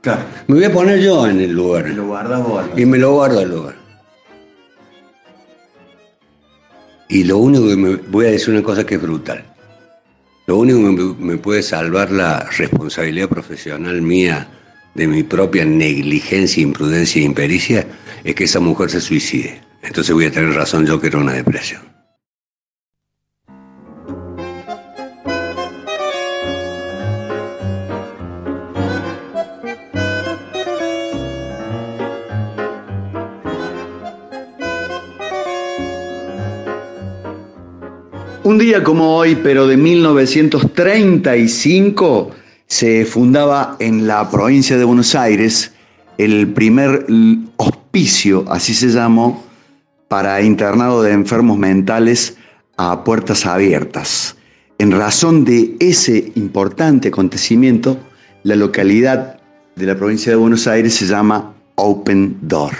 Claro. 0.00 0.22
Me 0.46 0.56
voy 0.56 0.64
a 0.64 0.72
poner 0.72 1.00
yo 1.00 1.26
en 1.26 1.40
el 1.40 1.52
lugar. 1.52 1.88
Y 1.88 1.94
lo 1.94 2.06
guardas 2.06 2.42
vos. 2.42 2.64
Y 2.76 2.86
me 2.86 2.98
lo 2.98 3.12
guardo 3.12 3.40
al 3.40 3.50
lugar. 3.50 3.79
Y 7.10 7.24
lo 7.24 7.38
único 7.38 7.68
que 7.68 7.76
me 7.76 7.96
voy 7.96 8.26
a 8.26 8.30
decir 8.30 8.54
una 8.54 8.62
cosa 8.62 8.86
que 8.86 8.94
es 8.94 9.02
brutal. 9.02 9.44
Lo 10.46 10.58
único 10.58 10.78
que 10.78 11.24
me, 11.24 11.36
puede 11.38 11.60
salvar 11.60 12.12
la 12.12 12.48
responsabilidad 12.56 13.28
profesional 13.28 14.00
mía 14.00 14.48
de 14.94 15.08
mi 15.08 15.24
propia 15.24 15.64
negligencia, 15.64 16.62
imprudencia 16.62 17.20
e 17.20 17.24
impericia 17.24 17.86
es 18.22 18.34
que 18.36 18.44
esa 18.44 18.60
mujer 18.60 18.90
se 18.90 19.00
suicide. 19.00 19.60
Entonces 19.82 20.14
voy 20.14 20.26
a 20.26 20.30
tener 20.30 20.54
razón 20.54 20.86
yo 20.86 21.00
que 21.00 21.08
era 21.08 21.18
una 21.18 21.32
depresión. 21.32 21.82
Un 38.50 38.58
día 38.58 38.82
como 38.82 39.14
hoy, 39.14 39.36
pero 39.36 39.68
de 39.68 39.76
1935, 39.76 42.32
se 42.66 43.04
fundaba 43.04 43.76
en 43.78 44.08
la 44.08 44.28
provincia 44.28 44.76
de 44.76 44.82
Buenos 44.82 45.14
Aires 45.14 45.72
el 46.18 46.48
primer 46.48 47.06
hospicio, 47.58 48.44
así 48.48 48.74
se 48.74 48.88
llamó, 48.88 49.44
para 50.08 50.42
internado 50.42 51.00
de 51.00 51.12
enfermos 51.12 51.58
mentales 51.58 52.38
a 52.76 53.04
puertas 53.04 53.46
abiertas. 53.46 54.34
En 54.78 54.90
razón 54.90 55.44
de 55.44 55.76
ese 55.78 56.32
importante 56.34 57.06
acontecimiento, 57.06 57.98
la 58.42 58.56
localidad 58.56 59.38
de 59.76 59.86
la 59.86 59.94
provincia 59.94 60.32
de 60.32 60.36
Buenos 60.36 60.66
Aires 60.66 60.94
se 60.94 61.06
llama 61.06 61.54
Open 61.76 62.36
Door. 62.42 62.72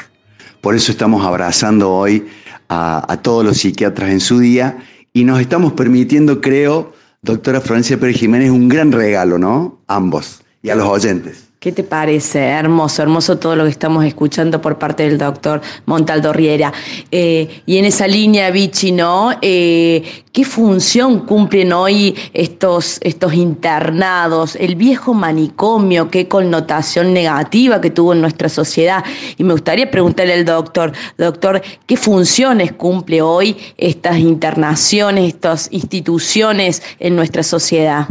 Por 0.62 0.74
eso 0.74 0.90
estamos 0.90 1.24
abrazando 1.24 1.92
hoy 1.92 2.26
a, 2.68 3.06
a 3.08 3.22
todos 3.22 3.44
los 3.44 3.58
psiquiatras 3.58 4.10
en 4.10 4.18
su 4.18 4.40
día 4.40 4.76
y 5.12 5.24
nos 5.24 5.40
estamos 5.40 5.72
permitiendo, 5.72 6.40
creo, 6.40 6.92
doctora 7.22 7.60
Francia 7.60 7.98
Pérez 7.98 8.16
Jiménez, 8.16 8.50
un 8.50 8.68
gran 8.68 8.92
regalo, 8.92 9.38
¿no? 9.38 9.80
Ambos 9.86 10.42
y 10.62 10.70
a 10.70 10.74
los 10.74 10.86
oyentes. 10.86 11.49
¿Qué 11.60 11.72
te 11.72 11.84
parece? 11.84 12.38
Hermoso, 12.38 13.02
hermoso 13.02 13.36
todo 13.36 13.54
lo 13.54 13.64
que 13.64 13.70
estamos 13.70 14.02
escuchando 14.06 14.62
por 14.62 14.78
parte 14.78 15.02
del 15.02 15.18
doctor 15.18 15.60
Montaldo 15.84 16.32
Riera. 16.32 16.72
Eh, 17.10 17.60
y 17.66 17.76
en 17.76 17.84
esa 17.84 18.06
línea, 18.06 18.50
Vichy, 18.50 18.92
¿no? 18.92 19.32
Eh, 19.42 20.02
¿Qué 20.32 20.46
función 20.46 21.26
cumplen 21.26 21.74
hoy 21.74 22.16
estos, 22.32 22.98
estos 23.02 23.34
internados? 23.34 24.56
El 24.56 24.74
viejo 24.74 25.12
manicomio, 25.12 26.10
qué 26.10 26.28
connotación 26.28 27.12
negativa 27.12 27.78
que 27.82 27.90
tuvo 27.90 28.14
en 28.14 28.22
nuestra 28.22 28.48
sociedad. 28.48 29.04
Y 29.36 29.44
me 29.44 29.52
gustaría 29.52 29.90
preguntarle 29.90 30.32
al 30.32 30.46
doctor, 30.46 30.92
doctor, 31.18 31.60
¿qué 31.84 31.98
funciones 31.98 32.72
cumple 32.72 33.20
hoy 33.20 33.54
estas 33.76 34.16
internaciones, 34.16 35.34
estas 35.34 35.68
instituciones 35.70 36.82
en 36.98 37.16
nuestra 37.16 37.42
sociedad? 37.42 38.08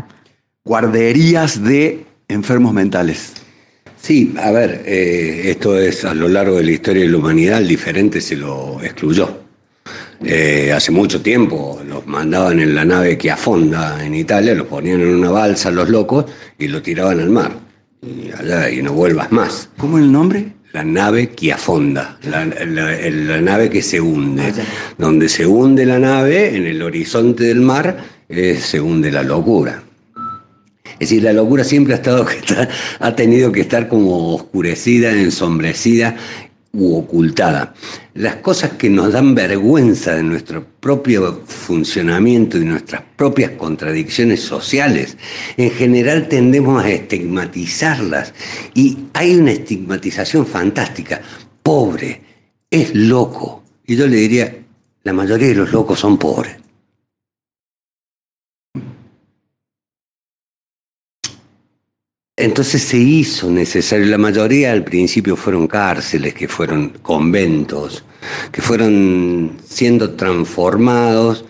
Guarderías 0.66 1.64
de 1.64 2.06
enfermos 2.28 2.74
mentales. 2.74 3.39
Sí, 4.02 4.34
a 4.38 4.52
ver, 4.52 4.84
eh, 4.86 5.44
esto 5.46 5.78
es 5.78 6.06
a 6.06 6.14
lo 6.14 6.28
largo 6.28 6.58
de 6.58 6.64
la 6.64 6.72
historia 6.72 7.04
de 7.04 7.10
la 7.10 7.18
humanidad, 7.18 7.60
el 7.60 7.68
diferente 7.68 8.22
se 8.22 8.36
lo 8.36 8.82
excluyó. 8.82 9.40
Eh, 10.24 10.72
hace 10.74 10.92
mucho 10.92 11.22
tiempo 11.22 11.80
los 11.88 12.06
mandaban 12.06 12.60
en 12.60 12.76
la 12.76 12.84
nave 12.84 13.18
que 13.18 13.32
afonda 13.32 14.04
en 14.04 14.16
Italia, 14.16 14.54
los 14.54 14.68
ponían 14.68 15.02
en 15.02 15.16
una 15.16 15.30
balsa 15.30 15.72
los 15.72 15.90
locos 15.90 16.26
y 16.58 16.68
lo 16.68 16.82
tiraban 16.82 17.20
al 17.20 17.30
mar. 17.30 17.52
Y 18.02 18.32
allá 18.32 18.70
y 18.70 18.82
no 18.82 18.94
vuelvas 18.94 19.32
más. 19.32 19.70
¿Cómo 19.78 19.98
es 19.98 20.04
el 20.06 20.12
nombre? 20.12 20.54
La 20.72 20.84
nave 20.84 21.30
que 21.30 21.52
afonda, 21.52 22.18
la, 22.24 22.46
la, 22.46 23.42
nave 23.42 23.70
que 23.70 23.82
se 23.82 24.00
hunde. 24.00 24.54
Ah, 24.56 24.62
Donde 24.98 25.28
se 25.28 25.46
hunde 25.46 25.86
la 25.86 26.00
nave, 26.00 26.56
en 26.56 26.68
el 26.68 26.82
horizonte 26.82 27.46
del 27.46 27.62
mar, 27.62 27.98
eh, 28.30 28.58
se 28.62 28.80
hunde 28.80 29.12
la 29.12 29.24
locura. 29.24 29.84
Es 31.00 31.10
decir, 31.10 31.24
la 31.24 31.34
locura 31.34 31.64
siempre 31.64 31.94
ha, 31.94 31.98
estado, 31.98 32.26
ha 33.00 33.16
tenido 33.16 33.52
que 33.52 33.62
estar 33.62 33.88
como 33.88 34.36
oscurecida, 34.36 35.12
ensombrecida 35.12 36.18
u 36.74 36.96
ocultada. 36.96 37.74
Las 38.14 38.38
cosas 38.38 38.72
que 38.74 38.90
nos 38.90 39.14
dan 39.14 39.34
vergüenza 39.34 40.16
de 40.16 40.24
nuestro 40.24 40.66
propio 40.80 41.42
funcionamiento 41.46 42.58
y 42.58 42.66
nuestras 42.66 43.02
propias 43.16 43.52
contradicciones 43.52 44.42
sociales, 44.42 45.18
en 45.58 45.72
general 45.72 46.28
tendemos 46.28 46.84
a 46.84 46.90
estigmatizarlas 46.90 48.34
y 48.74 48.98
hay 49.14 49.36
una 49.36 49.52
estigmatización 49.52 50.46
fantástica. 50.46 51.22
Pobre, 51.64 52.22
es 52.70 52.94
loco. 52.94 53.64
Y 53.86 53.96
yo 53.96 54.06
le 54.06 54.18
diría, 54.18 54.56
la 55.04 55.14
mayoría 55.14 55.48
de 55.48 55.56
los 55.56 55.72
locos 55.72 56.00
son 56.00 56.18
pobres. 56.18 56.58
Entonces 62.40 62.82
se 62.84 62.98
hizo 62.98 63.52
necesario, 63.52 64.06
la 64.06 64.18
mayoría 64.18 64.72
al 64.72 64.86
principio 64.86 65.36
fueron 65.36 65.68
cárceles, 65.68 66.34
que 66.34 66.48
fueron 66.48 66.98
conventos, 67.02 68.06
que 68.54 68.62
fueron 68.62 69.58
siendo 69.68 70.12
transformados 70.12 71.44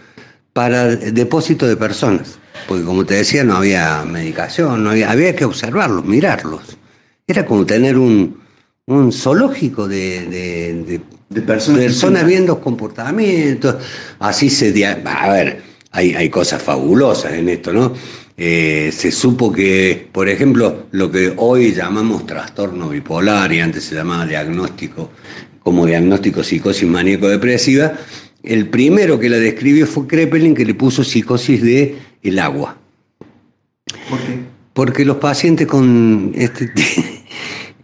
para 0.52 0.88
depósito 0.88 1.68
de 1.68 1.78
personas. 1.78 2.40
Porque 2.68 2.84
como 2.84 3.06
te 3.06 3.14
decía, 3.14 3.44
no 3.44 3.58
había 3.58 4.04
medicación, 4.04 4.84
no 4.84 4.90
había, 4.90 5.12
había 5.12 5.36
que 5.36 5.46
observarlos, 5.46 6.06
mirarlos. 6.06 6.78
Era 7.28 7.46
como 7.46 7.68
tener 7.68 7.96
un, 7.96 8.42
zoológico 9.12 9.88
de, 9.88 11.00
personas, 11.46 12.26
viendo 12.26 12.60
comportamientos. 12.60 13.76
Así 14.18 14.50
se... 14.50 14.74
A 14.86 15.32
ver, 15.32 15.62
hay, 15.92 16.16
hay 16.16 16.30
cosas 16.32 16.64
fabulosas 16.64 17.34
en 17.34 17.48
esto, 17.48 17.72
¿no? 17.72 17.94
Eh, 18.42 18.92
se 18.94 19.12
supo 19.12 19.52
que, 19.52 20.08
por 20.14 20.30
ejemplo, 20.30 20.86
lo 20.92 21.12
que 21.12 21.34
hoy 21.36 21.74
llamamos 21.74 22.26
trastorno 22.26 22.88
bipolar 22.88 23.52
y 23.52 23.60
antes 23.60 23.84
se 23.84 23.96
llamaba 23.96 24.26
diagnóstico, 24.26 25.12
como 25.62 25.86
diagnóstico 25.86 26.42
psicosis 26.42 26.88
maníaco-depresiva, 26.88 27.96
el 28.42 28.70
primero 28.70 29.20
que 29.20 29.28
la 29.28 29.36
describió 29.36 29.86
fue 29.86 30.08
Kreppelin, 30.08 30.56
que 30.56 30.64
le 30.64 30.74
puso 30.74 31.04
psicosis 31.04 31.62
de 31.62 31.98
el 32.24 32.40
agua. 32.40 32.78
¿Por 34.10 34.20
qué? 34.20 34.40
Porque 34.72 35.04
los 35.04 35.18
pacientes 35.18 35.68
con 35.68 36.32
este 36.34 36.72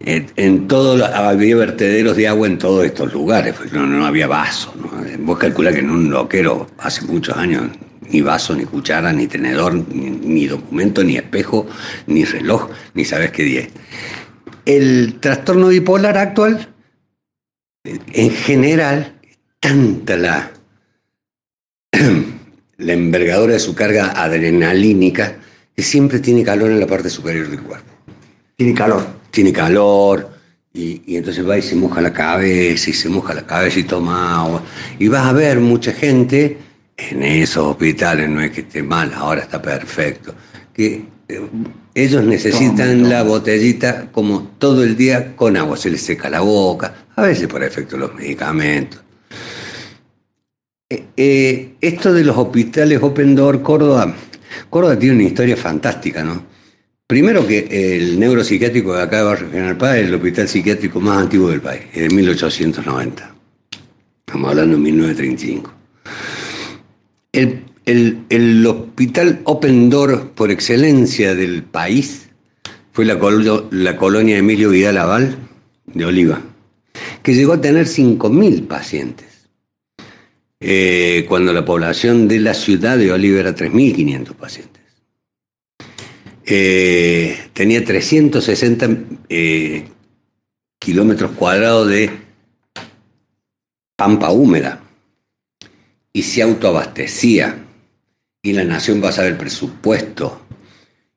en 0.00 0.68
todo 0.68 1.04
había 1.04 1.56
vertederos 1.56 2.16
de 2.16 2.28
agua 2.28 2.46
en 2.46 2.56
todos 2.56 2.86
estos 2.86 3.12
lugares, 3.12 3.54
pues 3.58 3.74
no, 3.74 3.86
no 3.86 4.06
había 4.06 4.26
vaso. 4.26 4.72
Vos 5.18 5.38
calculás 5.38 5.74
que 5.74 5.80
en 5.80 5.90
un 5.90 6.10
loquero 6.10 6.66
hace 6.78 7.04
muchos 7.04 7.36
años 7.36 7.64
ni 8.10 8.20
vaso, 8.20 8.54
ni 8.54 8.64
cuchara, 8.64 9.12
ni 9.12 9.26
tenedor, 9.26 9.74
ni, 9.74 10.46
documento, 10.46 11.02
ni 11.02 11.16
espejo, 11.16 11.66
ni 12.06 12.24
reloj, 12.24 12.70
ni 12.94 13.04
sabes 13.04 13.30
qué 13.30 13.42
día. 13.42 13.68
El 14.64 15.18
trastorno 15.20 15.68
bipolar 15.68 16.18
actual, 16.18 16.68
en 17.84 18.30
general, 18.30 19.14
tanta 19.60 20.16
la, 20.16 20.50
la 22.78 22.92
envergadura 22.92 23.54
de 23.54 23.60
su 23.60 23.74
carga 23.74 24.12
adrenalínica 24.22 25.38
que 25.74 25.82
siempre 25.82 26.20
tiene 26.20 26.42
calor 26.42 26.70
en 26.70 26.80
la 26.80 26.86
parte 26.86 27.10
superior 27.10 27.48
del 27.48 27.62
cuerpo. 27.62 27.92
Tiene 28.56 28.74
calor. 28.74 29.06
Tiene 29.30 29.52
calor, 29.52 30.30
y, 30.72 31.02
y, 31.06 31.16
entonces 31.16 31.46
va 31.46 31.58
y 31.58 31.62
se 31.62 31.74
moja 31.74 32.00
la 32.00 32.12
cabeza, 32.12 32.90
y 32.90 32.92
se 32.94 33.08
moja 33.08 33.34
la 33.34 33.46
cabeza 33.46 33.78
y 33.78 33.84
toma 33.84 34.40
agua. 34.40 34.62
Y 34.98 35.08
vas 35.08 35.26
a 35.26 35.32
ver 35.32 35.60
mucha 35.60 35.92
gente 35.92 36.65
en 36.96 37.22
esos 37.22 37.66
hospitales, 37.66 38.28
no 38.28 38.40
es 38.40 38.50
que 38.50 38.62
esté 38.62 38.82
mal, 38.82 39.12
ahora 39.14 39.42
está 39.42 39.60
perfecto, 39.60 40.34
que 40.72 41.04
eh, 41.28 41.40
ellos 41.94 42.24
necesitan 42.24 43.08
la 43.08 43.22
botellita 43.22 44.10
como 44.10 44.52
todo 44.58 44.82
el 44.82 44.96
día 44.96 45.36
con 45.36 45.56
agua, 45.56 45.76
se 45.76 45.90
les 45.90 46.02
seca 46.02 46.30
la 46.30 46.40
boca, 46.40 47.06
a 47.14 47.22
veces 47.22 47.48
por 47.48 47.62
efecto 47.62 47.96
de 47.96 48.00
los 48.00 48.14
medicamentos. 48.14 49.02
Eh, 50.88 51.04
eh, 51.16 51.74
esto 51.80 52.12
de 52.12 52.24
los 52.24 52.36
hospitales 52.36 53.02
Open 53.02 53.34
Door 53.34 53.62
Córdoba, 53.62 54.14
Córdoba 54.70 54.98
tiene 54.98 55.16
una 55.16 55.24
historia 55.24 55.56
fantástica, 55.56 56.22
¿no? 56.22 56.44
Primero 57.08 57.46
que 57.46 57.68
el 57.96 58.18
neuropsiquiátrico 58.18 58.94
de 58.94 59.02
acá 59.02 59.18
de 59.18 59.22
Barrio 59.22 59.50
General 59.50 59.76
Paz 59.76 59.96
es 59.96 60.06
el 60.08 60.14
hospital 60.14 60.48
psiquiátrico 60.48 61.00
más 61.00 61.18
antiguo 61.18 61.50
del 61.50 61.60
país, 61.60 61.82
es 61.92 62.02
de 62.02 62.08
1890. 62.08 63.34
Estamos 64.26 64.50
hablando 64.50 64.76
de 64.76 64.82
1935. 64.82 65.72
El, 67.36 68.66
hospital 68.66 69.40
Open 69.44 69.90
Door 69.90 70.30
por 70.30 70.50
excelencia 70.50 71.34
del 71.34 71.62
país 71.62 72.30
fue 72.92 73.04
la, 73.04 73.18
la 73.70 73.96
colonia 73.98 74.38
Emilio 74.38 74.70
Vidal 74.70 74.96
Aval 74.96 75.36
de 75.84 76.04
Oliva, 76.06 76.40
que 77.22 77.34
llegó 77.34 77.52
a 77.52 77.60
tener 77.60 77.86
5.000 77.86 78.66
pacientes, 78.66 79.48
eh, 80.60 81.26
cuando 81.28 81.52
la 81.52 81.64
población 81.64 82.26
de 82.26 82.40
la 82.40 82.54
ciudad 82.54 82.96
de 82.96 83.12
Oliva 83.12 83.40
era 83.40 83.54
3.500 83.54 84.32
pacientes. 84.34 84.82
Eh, 86.46 87.38
tenía 87.52 87.84
360 87.84 88.88
eh, 89.28 89.84
kilómetros 90.78 91.32
cuadrados 91.32 91.88
de 91.88 92.10
pampa 93.94 94.30
húmeda 94.30 94.85
y 96.16 96.22
se 96.22 96.40
autoabastecía. 96.40 97.62
Y 98.42 98.54
la 98.54 98.64
nación 98.64 99.02
pasaba 99.02 99.28
el 99.28 99.36
presupuesto. 99.36 100.40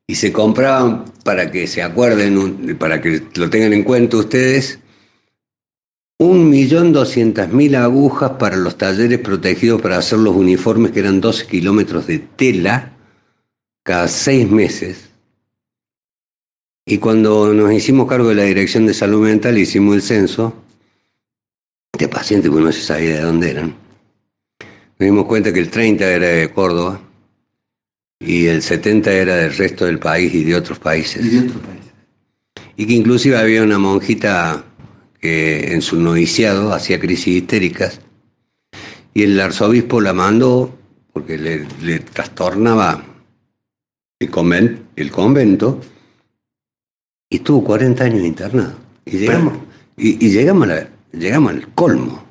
Y 0.06 0.16
se 0.16 0.30
compraban 0.30 1.06
para 1.24 1.50
que 1.50 1.66
se 1.66 1.82
acuerden, 1.82 2.76
para 2.78 3.00
que 3.00 3.22
lo 3.36 3.48
tengan 3.48 3.72
en 3.72 3.82
cuenta 3.82 4.18
ustedes, 4.18 4.78
un 6.18 6.50
millón 6.50 6.92
doscientas 6.92 7.50
mil 7.50 7.76
agujas 7.76 8.32
para 8.32 8.56
los 8.56 8.76
talleres 8.76 9.18
protegidos 9.20 9.80
para 9.80 9.96
hacer 9.96 10.18
los 10.18 10.36
uniformes 10.36 10.92
que 10.92 11.00
eran 11.00 11.22
12 11.22 11.46
kilómetros 11.46 12.06
de 12.06 12.18
tela 12.18 12.92
cada 13.82 14.06
seis 14.06 14.50
meses. 14.50 15.08
Y 16.84 16.98
cuando 16.98 17.54
nos 17.54 17.72
hicimos 17.72 18.06
cargo 18.06 18.28
de 18.28 18.34
la 18.34 18.42
Dirección 18.42 18.84
de 18.84 18.92
Salud 18.92 19.22
Mental, 19.22 19.56
hicimos 19.56 19.94
el 19.94 20.02
censo 20.02 20.52
de 21.98 22.06
pacientes, 22.06 22.50
porque 22.50 22.66
no 22.66 22.72
se 22.72 22.82
sabía 22.82 23.14
de 23.14 23.22
dónde 23.22 23.50
eran 23.50 23.89
nos 25.00 25.06
dimos 25.06 25.24
cuenta 25.24 25.50
que 25.50 25.60
el 25.60 25.70
30 25.70 26.04
era 26.04 26.26
de 26.26 26.50
Córdoba 26.52 27.00
y 28.18 28.48
el 28.48 28.60
70 28.60 29.10
era 29.10 29.36
del 29.36 29.56
resto 29.56 29.86
del 29.86 29.98
país 29.98 30.34
y 30.34 30.44
de 30.44 30.54
otros 30.54 30.78
países. 30.78 31.24
Y 31.24 31.28
de 31.30 31.38
otros 31.46 31.62
países. 31.62 31.92
Y 32.76 32.86
que 32.86 32.92
inclusive 32.92 33.38
había 33.38 33.62
una 33.62 33.78
monjita 33.78 34.62
que 35.18 35.72
en 35.72 35.80
su 35.80 35.98
noviciado 35.98 36.74
hacía 36.74 37.00
crisis 37.00 37.28
histéricas 37.28 38.00
y 39.14 39.22
el 39.22 39.40
arzobispo 39.40 40.02
la 40.02 40.12
mandó 40.12 40.78
porque 41.14 41.38
le, 41.38 42.00
trastornaba 42.00 43.02
el, 44.18 44.30
convento 44.30 45.80
y 47.30 47.36
estuvo 47.36 47.64
40 47.64 48.04
años 48.04 48.22
internado. 48.22 48.74
Y 49.06 49.16
llegamos, 49.16 49.54
y, 49.96 50.28
llegamos, 50.28 50.68
llegamos 51.12 51.52
al 51.52 51.68
colmo 51.74 52.29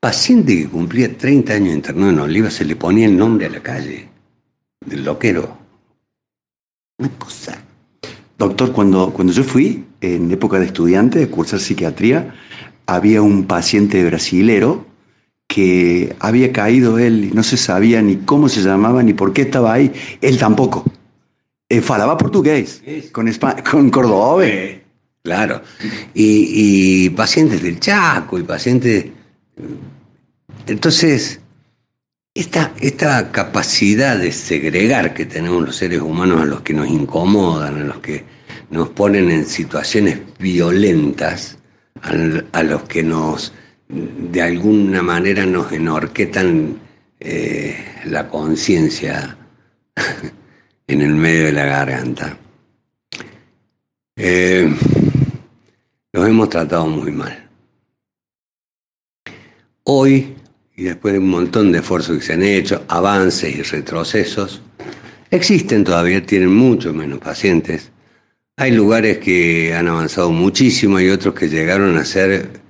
paciente 0.00 0.56
que 0.56 0.68
cumplía 0.68 1.16
30 1.16 1.52
años 1.52 1.74
internado 1.74 2.10
en 2.10 2.18
Oliva 2.20 2.50
se 2.50 2.64
le 2.64 2.74
ponía 2.74 3.06
el 3.06 3.16
nombre 3.16 3.46
a 3.46 3.50
la 3.50 3.62
calle 3.62 4.08
del 4.84 5.04
loquero. 5.04 5.58
Una 6.98 7.10
cosa 7.18 7.62
Doctor, 8.40 8.72
cuando, 8.72 9.12
cuando 9.12 9.34
yo 9.34 9.44
fui, 9.44 9.84
en 10.00 10.30
época 10.30 10.58
de 10.58 10.64
estudiante, 10.64 11.18
de 11.18 11.28
cursar 11.28 11.60
psiquiatría, 11.60 12.34
había 12.86 13.20
un 13.20 13.44
paciente 13.44 14.02
brasilero 14.02 14.86
que 15.46 16.16
había 16.20 16.50
caído 16.50 16.98
él 16.98 17.26
y 17.26 17.30
no 17.32 17.42
se 17.42 17.58
sabía 17.58 18.00
ni 18.00 18.16
cómo 18.16 18.48
se 18.48 18.62
llamaba 18.62 19.02
ni 19.02 19.12
por 19.12 19.34
qué 19.34 19.42
estaba 19.42 19.74
ahí. 19.74 19.92
Él 20.22 20.38
tampoco. 20.38 20.86
Eh, 21.68 21.82
falaba 21.82 22.16
portugués, 22.16 22.82
con, 23.12 23.30
con 23.70 23.90
cordobés. 23.90 24.80
Claro. 25.22 25.60
Y, 26.14 27.04
y, 27.04 27.10
pacientes 27.10 27.62
del 27.62 27.78
Chaco 27.78 28.38
y 28.38 28.42
pacientes... 28.42 29.04
Entonces, 30.66 31.40
esta, 32.34 32.72
esta 32.80 33.32
capacidad 33.32 34.16
de 34.18 34.32
segregar 34.32 35.14
que 35.14 35.26
tenemos 35.26 35.64
los 35.64 35.76
seres 35.76 36.00
humanos 36.00 36.40
a 36.40 36.44
los 36.44 36.60
que 36.62 36.74
nos 36.74 36.88
incomodan, 36.88 37.76
a 37.76 37.84
los 37.84 37.98
que 37.98 38.24
nos 38.70 38.88
ponen 38.90 39.30
en 39.30 39.46
situaciones 39.46 40.20
violentas, 40.38 41.58
a, 42.02 42.62
los 42.62 42.82
que 42.84 43.02
nos, 43.02 43.52
de 43.88 44.42
alguna 44.42 45.02
manera, 45.02 45.44
nos 45.44 45.72
enorquetan 45.72 46.78
eh, 47.18 47.76
la 48.04 48.28
conciencia 48.28 49.36
en 50.86 51.02
el 51.02 51.14
medio 51.14 51.46
de 51.46 51.52
la 51.52 51.64
garganta. 51.64 52.38
Eh, 54.16 54.72
los 56.12 56.28
hemos 56.28 56.48
tratado 56.48 56.86
muy 56.86 57.10
mal. 57.10 57.49
Hoy 59.84 60.34
y 60.76 60.84
después 60.84 61.12
de 61.12 61.18
un 61.18 61.28
montón 61.28 61.72
de 61.72 61.78
esfuerzos 61.78 62.18
que 62.18 62.24
se 62.24 62.32
han 62.32 62.42
hecho, 62.42 62.84
avances 62.88 63.54
y 63.54 63.62
retrocesos, 63.62 64.62
existen 65.30 65.84
todavía, 65.84 66.24
tienen 66.24 66.54
mucho 66.54 66.92
menos 66.94 67.18
pacientes. 67.18 67.90
Hay 68.56 68.72
lugares 68.72 69.18
que 69.18 69.74
han 69.74 69.88
avanzado 69.88 70.30
muchísimo 70.30 71.00
y 71.00 71.10
otros 71.10 71.34
que 71.34 71.48
llegaron 71.48 71.98
a 71.98 72.04
ser 72.04 72.60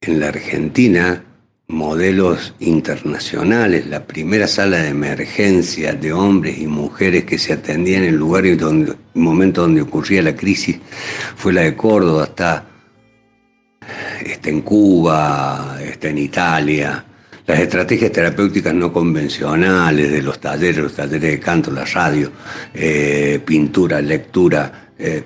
en 0.00 0.20
la 0.20 0.28
Argentina 0.28 1.24
modelos 1.68 2.54
internacionales. 2.60 3.86
La 3.86 4.06
primera 4.06 4.46
sala 4.46 4.78
de 4.78 4.88
emergencia 4.88 5.94
de 5.94 6.12
hombres 6.12 6.58
y 6.58 6.66
mujeres 6.66 7.24
que 7.24 7.38
se 7.38 7.54
atendían 7.54 8.04
en 8.04 8.16
lugares 8.16 8.58
donde, 8.58 8.92
el 8.92 9.20
momento 9.20 9.62
donde 9.62 9.82
ocurría 9.82 10.22
la 10.22 10.36
crisis 10.36 10.78
fue 11.36 11.52
la 11.52 11.62
de 11.62 11.74
Córdoba, 11.74 12.24
está, 12.24 12.66
está 14.26 14.50
en 14.50 14.62
Cuba, 14.62 15.78
está 15.82 16.08
en 16.08 16.18
Italia 16.18 17.04
las 17.46 17.58
estrategias 17.58 18.12
terapéuticas 18.12 18.74
no 18.74 18.92
convencionales 18.92 20.10
de 20.10 20.22
los 20.22 20.40
talleres, 20.40 20.78
los 20.78 20.94
talleres 20.94 21.22
de 21.22 21.40
canto, 21.40 21.70
la 21.70 21.84
radio, 21.84 22.30
eh, 22.72 23.40
pintura, 23.44 24.00
lectura, 24.00 24.90
eh, 24.98 25.24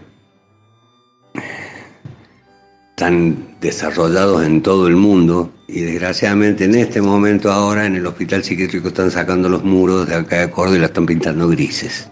están 2.90 3.56
desarrollados 3.60 4.44
en 4.44 4.62
todo 4.62 4.86
el 4.86 4.96
mundo 4.96 5.52
y 5.68 5.80
desgraciadamente 5.80 6.64
en 6.64 6.76
este 6.76 7.02
momento 7.02 7.52
ahora 7.52 7.84
en 7.84 7.96
el 7.96 8.06
hospital 8.06 8.42
psiquiátrico 8.42 8.88
están 8.88 9.10
sacando 9.10 9.50
los 9.50 9.62
muros 9.64 10.08
de 10.08 10.14
acá 10.14 10.40
de 10.40 10.50
Córdoba 10.50 10.76
y 10.76 10.80
la 10.80 10.86
están 10.86 11.04
pintando 11.04 11.48
grises. 11.48 12.08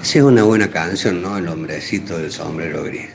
Esa 0.00 0.18
es 0.18 0.24
una 0.24 0.44
buena 0.44 0.68
canción, 0.68 1.20
¿no? 1.20 1.36
El 1.36 1.48
hombrecito 1.48 2.16
del 2.16 2.32
sombrero 2.32 2.84
gris. 2.84 3.10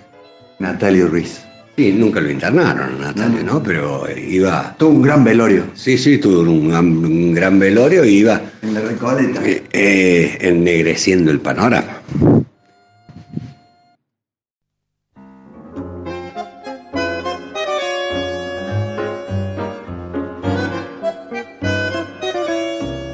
Natalio 0.59 1.07
Ruiz. 1.07 1.50
Sí, 1.81 1.91
nunca 1.93 2.21
lo 2.21 2.29
internaron, 2.29 2.99
Natalia, 3.01 3.41
¿no? 3.41 3.63
Pero 3.63 4.05
iba. 4.15 4.75
Tuvo 4.77 4.91
un 4.91 5.01
gran 5.01 5.23
velorio. 5.23 5.63
Sí, 5.73 5.97
sí, 5.97 6.19
tuvo 6.19 6.41
un, 6.41 7.33
gran 7.33 7.57
velorio 7.57 8.05
y 8.05 8.17
iba. 8.17 8.39
En 8.61 8.75
la 8.75 8.81
recoleta. 8.81 9.41
Eh, 9.43 9.63
eh, 9.73 10.37
ennegreciendo 10.41 11.31
el 11.31 11.39
panorama. 11.39 12.03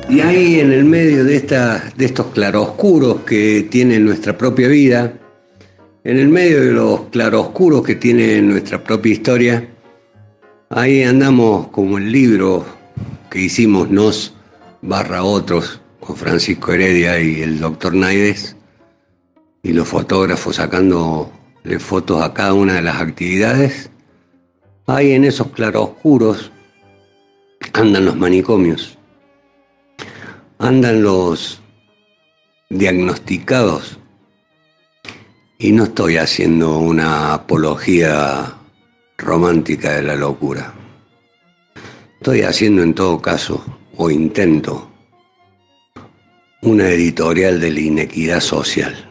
Y 0.09 0.19
ahí 0.19 0.59
en 0.59 0.73
el 0.73 0.83
medio 0.83 1.23
de, 1.23 1.37
esta, 1.37 1.89
de 1.95 2.03
estos 2.03 2.33
claroscuros 2.33 3.21
que 3.21 3.65
tiene 3.71 3.97
nuestra 3.99 4.37
propia 4.37 4.67
vida, 4.67 5.13
en 6.07 6.19
el 6.19 6.29
medio 6.29 6.61
de 6.61 6.71
los 6.71 7.01
claroscuros 7.09 7.83
que 7.83 7.95
tiene 7.95 8.41
nuestra 8.41 8.81
propia 8.81 9.11
historia, 9.11 9.67
ahí 10.69 11.03
andamos 11.03 11.67
como 11.67 11.97
el 11.97 12.09
libro 12.13 12.65
que 13.29 13.41
hicimos 13.41 13.89
Nos 13.89 14.33
barra 14.81 15.25
otros 15.25 15.81
con 15.99 16.15
Francisco 16.15 16.71
Heredia 16.71 17.19
y 17.19 17.41
el 17.41 17.59
doctor 17.59 17.93
Naides, 17.93 18.55
y 19.63 19.73
los 19.73 19.89
fotógrafos 19.89 20.55
sacándole 20.55 21.29
fotos 21.79 22.23
a 22.23 22.33
cada 22.33 22.53
una 22.53 22.75
de 22.75 22.83
las 22.83 23.01
actividades. 23.01 23.91
Ahí 24.85 25.11
en 25.11 25.25
esos 25.25 25.47
claroscuros 25.47 26.53
andan 27.73 28.05
los 28.05 28.15
manicomios, 28.15 28.97
andan 30.57 31.03
los 31.03 31.61
diagnosticados 32.69 33.99
y 35.59 35.71
no 35.71 35.85
estoy 35.85 36.17
haciendo 36.17 36.77
una 36.77 37.33
apología 37.33 38.57
romántica 39.17 39.93
de 39.93 40.03
la 40.03 40.15
locura. 40.15 40.73
Estoy 42.19 42.41
haciendo 42.41 42.83
en 42.83 42.93
todo 42.93 43.21
caso, 43.21 43.63
o 43.95 44.11
intento, 44.11 44.91
una 46.61 46.89
editorial 46.89 47.59
de 47.59 47.71
la 47.71 47.79
inequidad 47.79 48.39
social 48.39 49.09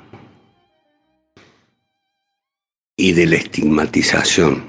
y 2.97 3.13
de 3.13 3.27
la 3.27 3.37
estigmatización. 3.37 4.65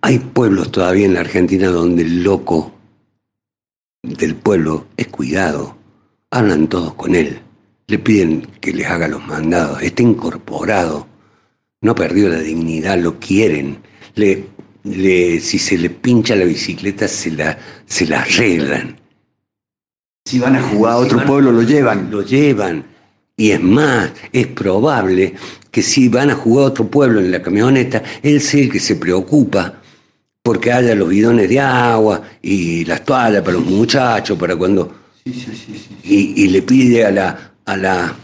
Hay 0.00 0.18
pueblos 0.18 0.72
todavía 0.72 1.06
en 1.06 1.14
la 1.14 1.20
Argentina 1.20 1.68
donde 1.68 2.02
el 2.02 2.24
loco 2.24 2.72
del 4.02 4.34
pueblo 4.34 4.86
es 4.96 5.08
cuidado, 5.08 5.76
hablan 6.30 6.68
todos 6.68 6.94
con 6.94 7.14
él 7.14 7.42
le 7.88 7.98
piden 7.98 8.46
que 8.60 8.72
les 8.72 8.86
haga 8.86 9.08
los 9.08 9.26
mandados, 9.26 9.82
está 9.82 10.02
incorporado, 10.02 11.06
no 11.80 11.92
ha 11.92 11.94
perdido 11.94 12.28
la 12.28 12.40
dignidad, 12.40 12.98
lo 12.98 13.18
quieren, 13.18 13.78
le, 14.14 14.44
si 15.40 15.58
se 15.58 15.78
le 15.78 15.88
pincha 15.90 16.36
la 16.36 16.44
bicicleta 16.44 17.08
se 17.08 17.30
la, 17.30 17.58
se 17.86 18.06
la 18.06 18.20
arreglan. 18.20 18.96
Si 20.26 20.38
van 20.38 20.56
a 20.56 20.62
jugar 20.62 20.92
a 20.92 20.96
otro 20.98 21.24
pueblo 21.24 21.50
lo 21.50 21.62
llevan. 21.62 22.10
Lo 22.10 22.22
llevan. 22.22 22.84
Y 23.36 23.52
es 23.52 23.62
más, 23.62 24.12
es 24.32 24.46
probable 24.48 25.34
que 25.70 25.80
si 25.80 26.08
van 26.08 26.30
a 26.30 26.34
jugar 26.34 26.64
a 26.64 26.68
otro 26.68 26.86
pueblo 26.88 27.20
en 27.20 27.30
la 27.30 27.40
camioneta, 27.40 28.02
él 28.22 28.40
sea 28.40 28.64
el 28.64 28.70
que 28.70 28.80
se 28.80 28.96
preocupa 28.96 29.80
porque 30.42 30.72
haya 30.72 30.94
los 30.94 31.08
bidones 31.08 31.48
de 31.48 31.60
agua 31.60 32.22
y 32.42 32.84
las 32.84 33.04
toallas 33.04 33.42
para 33.42 33.54
los 33.54 33.64
muchachos, 33.64 34.36
para 34.38 34.56
cuando... 34.56 34.92
Sí, 35.24 35.32
sí, 35.32 35.52
sí, 35.54 36.34
y, 36.36 36.48
le 36.48 36.62
pide 36.62 37.04
a 37.04 37.10
la, 37.10 37.52
a 37.68 37.76
la, 37.76 38.16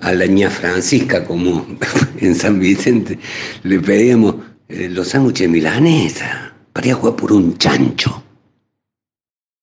a 0.00 0.12
la 0.14 0.26
ña 0.26 0.48
Francisca, 0.50 1.24
como 1.24 1.66
en 2.18 2.34
San 2.34 2.58
Vicente, 2.58 3.18
le 3.64 3.78
pedíamos 3.80 4.36
eh, 4.68 4.88
los 4.88 5.08
sándwiches 5.08 5.48
milanesa 5.48 6.54
para 6.72 6.94
jugar 6.94 7.16
por 7.16 7.32
un 7.34 7.58
chancho 7.58 8.22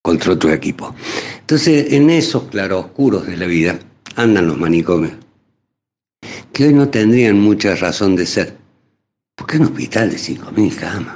contra 0.04 0.34
otro 0.34 0.54
equipo. 0.54 0.94
Entonces, 1.40 1.92
en 1.94 2.12
esos 2.12 2.44
claroscuros 2.44 3.26
de 3.26 3.38
la 3.38 3.48
vida 3.48 3.80
andan 4.16 4.48
los 4.48 4.60
manicomios, 4.60 5.14
que 6.54 6.68
hoy 6.68 6.74
no 6.74 6.90
tendrían 6.90 7.40
mucha 7.40 7.76
razón 7.76 8.16
de 8.16 8.28
ser, 8.28 8.58
porque 9.36 9.58
un 9.58 9.64
hospital 9.64 10.12
de 10.12 10.18
5.000 10.18 10.76
camas. 10.76 11.16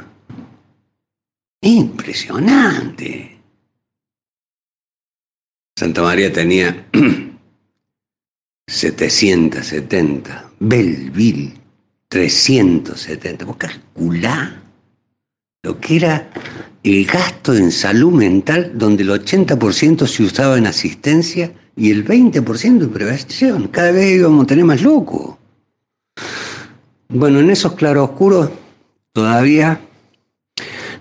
Impresionante. 1.61 3.39
Santa 5.77 6.01
María 6.01 6.33
tenía 6.33 6.87
770, 8.67 10.51
Belleville 10.59 11.53
370. 12.07 13.45
Vos 13.45 13.57
calculá 13.57 14.61
lo 15.63 15.79
que 15.79 15.95
era 15.97 16.29
el 16.83 17.05
gasto 17.05 17.55
en 17.55 17.71
salud 17.71 18.13
mental, 18.13 18.71
donde 18.75 19.03
el 19.03 19.09
80% 19.09 20.05
se 20.07 20.23
usaba 20.23 20.57
en 20.57 20.67
asistencia 20.67 21.53
y 21.75 21.91
el 21.91 22.05
20% 22.05 22.83
en 22.83 22.89
prevención. 22.89 23.67
Cada 23.69 23.91
vez 23.91 24.11
íbamos 24.11 24.43
a 24.43 24.47
tener 24.47 24.65
más 24.65 24.81
loco. 24.81 25.39
Bueno, 27.09 27.39
en 27.39 27.49
esos 27.49 27.73
claroscuros 27.73 28.49
todavía 29.13 29.79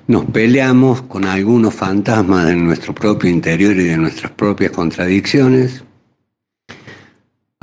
nos 0.07 0.25
peleamos 0.27 1.03
con 1.03 1.25
algunos 1.25 1.75
fantasmas 1.75 2.47
de 2.47 2.57
nuestro 2.57 2.95
propio 2.95 3.31
interior 3.31 3.75
y 3.77 3.85
de 3.85 3.97
nuestras 3.97 4.33
propias 4.33 4.73
contradicciones. 4.73 5.83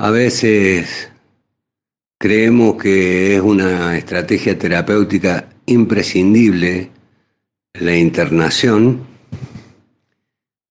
A 0.02 0.08
veces 0.08 1.10
creemos 2.18 2.82
que 2.82 3.36
es 3.36 3.42
una 3.42 3.98
estrategia 3.98 4.58
terapéutica 4.58 5.50
imprescindible 5.66 6.88
la 7.74 7.94
internación. 7.94 9.06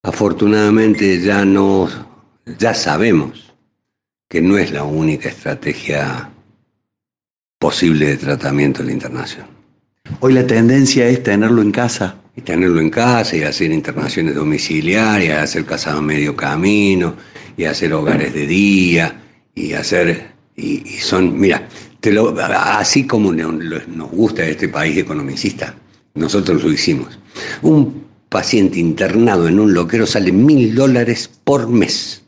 Afortunadamente 0.01 1.21
ya 1.21 1.45
no, 1.45 1.87
ya 2.57 2.73
sabemos 2.73 3.53
que 4.27 4.41
no 4.41 4.57
es 4.57 4.71
la 4.71 4.83
única 4.83 5.29
estrategia 5.29 6.31
posible 7.59 8.07
de 8.07 8.17
tratamiento 8.17 8.79
de 8.79 8.87
la 8.87 8.93
internación. 8.93 9.45
Hoy 10.21 10.33
la 10.33 10.47
tendencia 10.47 11.07
es 11.07 11.21
tenerlo 11.21 11.61
en 11.61 11.71
casa. 11.71 12.15
Y 12.35 12.41
tenerlo 12.41 12.79
en 12.79 12.89
casa 12.89 13.35
y 13.35 13.43
hacer 13.43 13.69
internaciones 13.71 14.33
domiciliarias, 14.33 15.43
hacer 15.43 15.65
casas 15.65 15.95
a 15.95 16.01
medio 16.01 16.35
camino, 16.35 17.15
y 17.59 17.65
hacer 17.65 17.91
hogares 17.91 18.33
de 18.33 18.47
día, 18.47 19.21
y 19.53 19.73
hacer, 19.73 20.31
y, 20.55 20.79
son, 21.01 21.37
mira, 21.37 21.67
te 21.99 22.09
lo, 22.09 22.33
así 22.39 23.05
como 23.05 23.33
nos 23.33 24.11
gusta 24.11 24.45
este 24.45 24.69
país 24.69 24.97
economicista, 24.97 25.75
nosotros 26.13 26.63
lo 26.63 26.71
hicimos. 26.71 27.19
Un 27.61 28.05
paciente 28.29 28.79
internado 28.79 29.49
en 29.49 29.59
un 29.59 29.73
loquero 29.73 30.07
sale 30.07 30.31
mil 30.31 30.73
dólares 30.73 31.29
por 31.43 31.67
mes. 31.67 32.23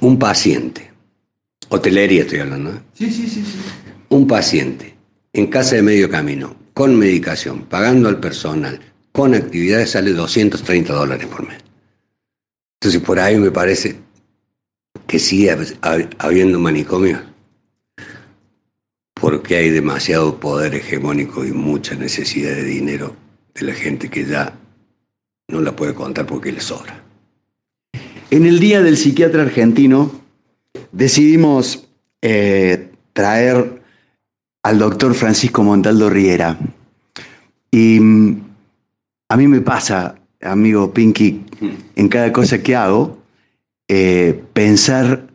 Un 0.00 0.16
paciente, 0.16 0.92
hotelería 1.68 2.22
estoy 2.22 2.38
hablando, 2.38 2.70
¿eh? 2.70 2.80
Sí, 2.94 3.10
sí, 3.10 3.26
sí, 3.26 3.42
sí. 3.44 3.58
Un 4.10 4.28
paciente 4.28 4.94
en 5.32 5.48
casa 5.48 5.74
de 5.74 5.82
medio 5.82 6.08
camino, 6.08 6.54
con 6.72 6.96
medicación, 6.96 7.62
pagando 7.62 8.08
al 8.08 8.20
personal, 8.20 8.78
con 9.10 9.34
actividades, 9.34 9.90
sale 9.90 10.12
230 10.12 10.92
dólares 10.92 11.26
por 11.26 11.48
mes. 11.48 11.71
Entonces, 12.82 13.00
por 13.00 13.20
ahí 13.20 13.38
me 13.38 13.52
parece 13.52 13.94
que 15.06 15.20
sigue 15.20 15.56
habiendo 16.18 16.58
manicomios, 16.58 17.20
porque 19.14 19.54
hay 19.54 19.70
demasiado 19.70 20.40
poder 20.40 20.74
hegemónico 20.74 21.44
y 21.44 21.52
mucha 21.52 21.94
necesidad 21.94 22.50
de 22.50 22.64
dinero 22.64 23.14
de 23.54 23.66
la 23.66 23.72
gente 23.72 24.10
que 24.10 24.24
ya 24.24 24.58
no 25.46 25.60
la 25.60 25.76
puede 25.76 25.94
contar 25.94 26.26
porque 26.26 26.50
le 26.50 26.60
sobra. 26.60 27.00
En 28.32 28.46
el 28.46 28.58
Día 28.58 28.82
del 28.82 28.96
Psiquiatra 28.96 29.42
Argentino 29.42 30.10
decidimos 30.90 31.88
eh, 32.20 32.90
traer 33.12 33.80
al 34.64 34.80
doctor 34.80 35.14
Francisco 35.14 35.62
Montaldo 35.62 36.10
Riera. 36.10 36.58
Y 37.70 38.00
mm, 38.00 38.42
a 39.28 39.36
mí 39.36 39.46
me 39.46 39.60
pasa, 39.60 40.16
amigo 40.42 40.92
Pinky, 40.92 41.44
en 41.96 42.08
cada 42.08 42.32
cosa 42.32 42.62
que 42.62 42.76
hago, 42.76 43.18
eh, 43.88 44.42
pensar 44.52 45.28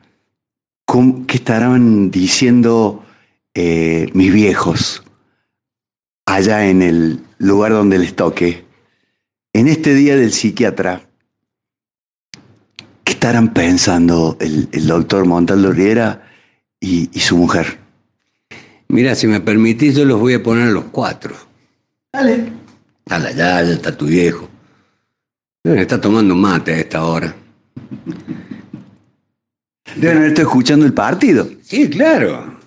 qué 1.27 1.35
estarán 1.35 2.11
diciendo 2.11 3.03
eh, 3.53 4.09
mis 4.13 4.33
viejos 4.33 5.03
allá 6.25 6.67
en 6.67 6.81
el 6.81 7.19
lugar 7.37 7.71
donde 7.71 7.99
les 7.99 8.15
toque. 8.15 8.65
En 9.53 9.67
este 9.67 9.93
día 9.95 10.15
del 10.15 10.31
psiquiatra, 10.31 11.01
¿qué 13.03 13.13
estarán 13.13 13.53
pensando 13.53 14.37
el, 14.39 14.69
doctor 14.87 15.25
Montaldo 15.25 15.71
Riera 15.71 16.29
y 16.79 17.07
su 17.19 17.37
mujer? 17.37 17.79
Mira, 18.89 19.15
si 19.15 19.27
me 19.27 19.41
permitís, 19.41 19.95
yo 19.95 20.05
los 20.05 20.19
voy 20.19 20.35
a 20.35 20.43
poner 20.43 20.69
a 20.69 20.71
los 20.71 20.85
cuatro. 20.85 21.35
Dale. 22.13 22.51
Dale, 23.05 23.35
ya, 23.35 23.61
ya 23.61 23.73
está 23.73 23.95
tu 23.95 24.05
viejo. 24.05 24.47
Está 25.75 25.99
tomando 25.99 26.35
mate 26.35 26.73
a 26.73 26.77
esta 26.79 27.03
hora. 27.03 27.35
Deben 29.95 30.17
haber 30.17 30.29
estado 30.29 30.47
escuchando 30.47 30.85
el 30.85 30.93
partido. 30.93 31.47
Sí, 31.61 31.89
claro. 31.89 32.57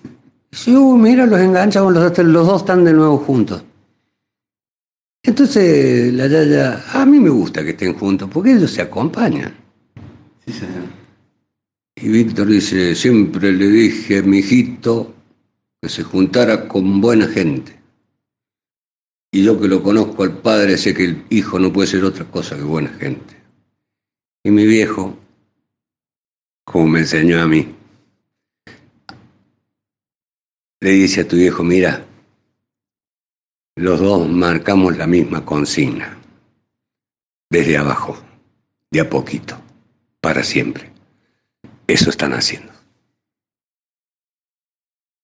Sí, 0.51 0.71
mira, 0.71 1.25
los 1.25 1.39
enganchamos, 1.39 1.93
los, 1.93 2.17
los 2.17 2.47
dos 2.47 2.61
están 2.61 2.83
de 2.83 2.93
nuevo 2.93 3.17
juntos. 3.17 3.63
Entonces, 5.23 6.13
la 6.13 6.27
Yaya, 6.27 6.83
a 6.93 7.05
mí 7.05 7.19
me 7.19 7.29
gusta 7.29 7.63
que 7.63 7.71
estén 7.71 7.93
juntos, 7.93 8.29
porque 8.31 8.53
ellos 8.53 8.71
se 8.71 8.81
acompañan. 8.81 9.53
Sí, 10.45 10.53
señor. 10.53 10.83
Y 11.95 12.09
Víctor 12.09 12.47
dice, 12.47 12.95
siempre 12.95 13.51
le 13.51 13.67
dije 13.67 14.19
a 14.19 14.23
mi 14.23 14.39
hijito 14.39 15.13
que 15.81 15.89
se 15.89 16.03
juntara 16.03 16.67
con 16.67 16.99
buena 16.99 17.27
gente. 17.27 17.79
Y 19.31 19.43
yo 19.43 19.59
que 19.59 19.67
lo 19.67 19.81
conozco 20.21 20.23
al 20.23 20.41
padre 20.41 20.77
sé 20.77 20.93
que 20.93 21.05
el 21.05 21.25
hijo 21.29 21.57
no 21.59 21.71
puede 21.71 21.87
ser 21.87 22.03
otra 22.03 22.25
cosa 22.25 22.55
que 22.55 22.63
buena 22.63 22.89
gente. 22.89 23.35
Y 24.43 24.51
mi 24.51 24.65
viejo, 24.65 25.17
como 26.63 26.87
me 26.87 26.99
enseñó 26.99 27.41
a 27.41 27.47
mí, 27.47 27.75
le 30.79 30.89
dice 30.91 31.21
a 31.21 31.27
tu 31.27 31.37
viejo, 31.37 31.63
mira, 31.63 32.05
los 33.75 33.99
dos 33.99 34.27
marcamos 34.29 34.97
la 34.97 35.07
misma 35.07 35.45
consigna, 35.45 36.17
desde 37.49 37.77
abajo, 37.77 38.17
de 38.91 39.01
a 39.01 39.09
poquito, 39.09 39.57
para 40.21 40.43
siempre. 40.43 40.91
Eso 41.87 42.09
están 42.09 42.33
haciendo. 42.33 42.71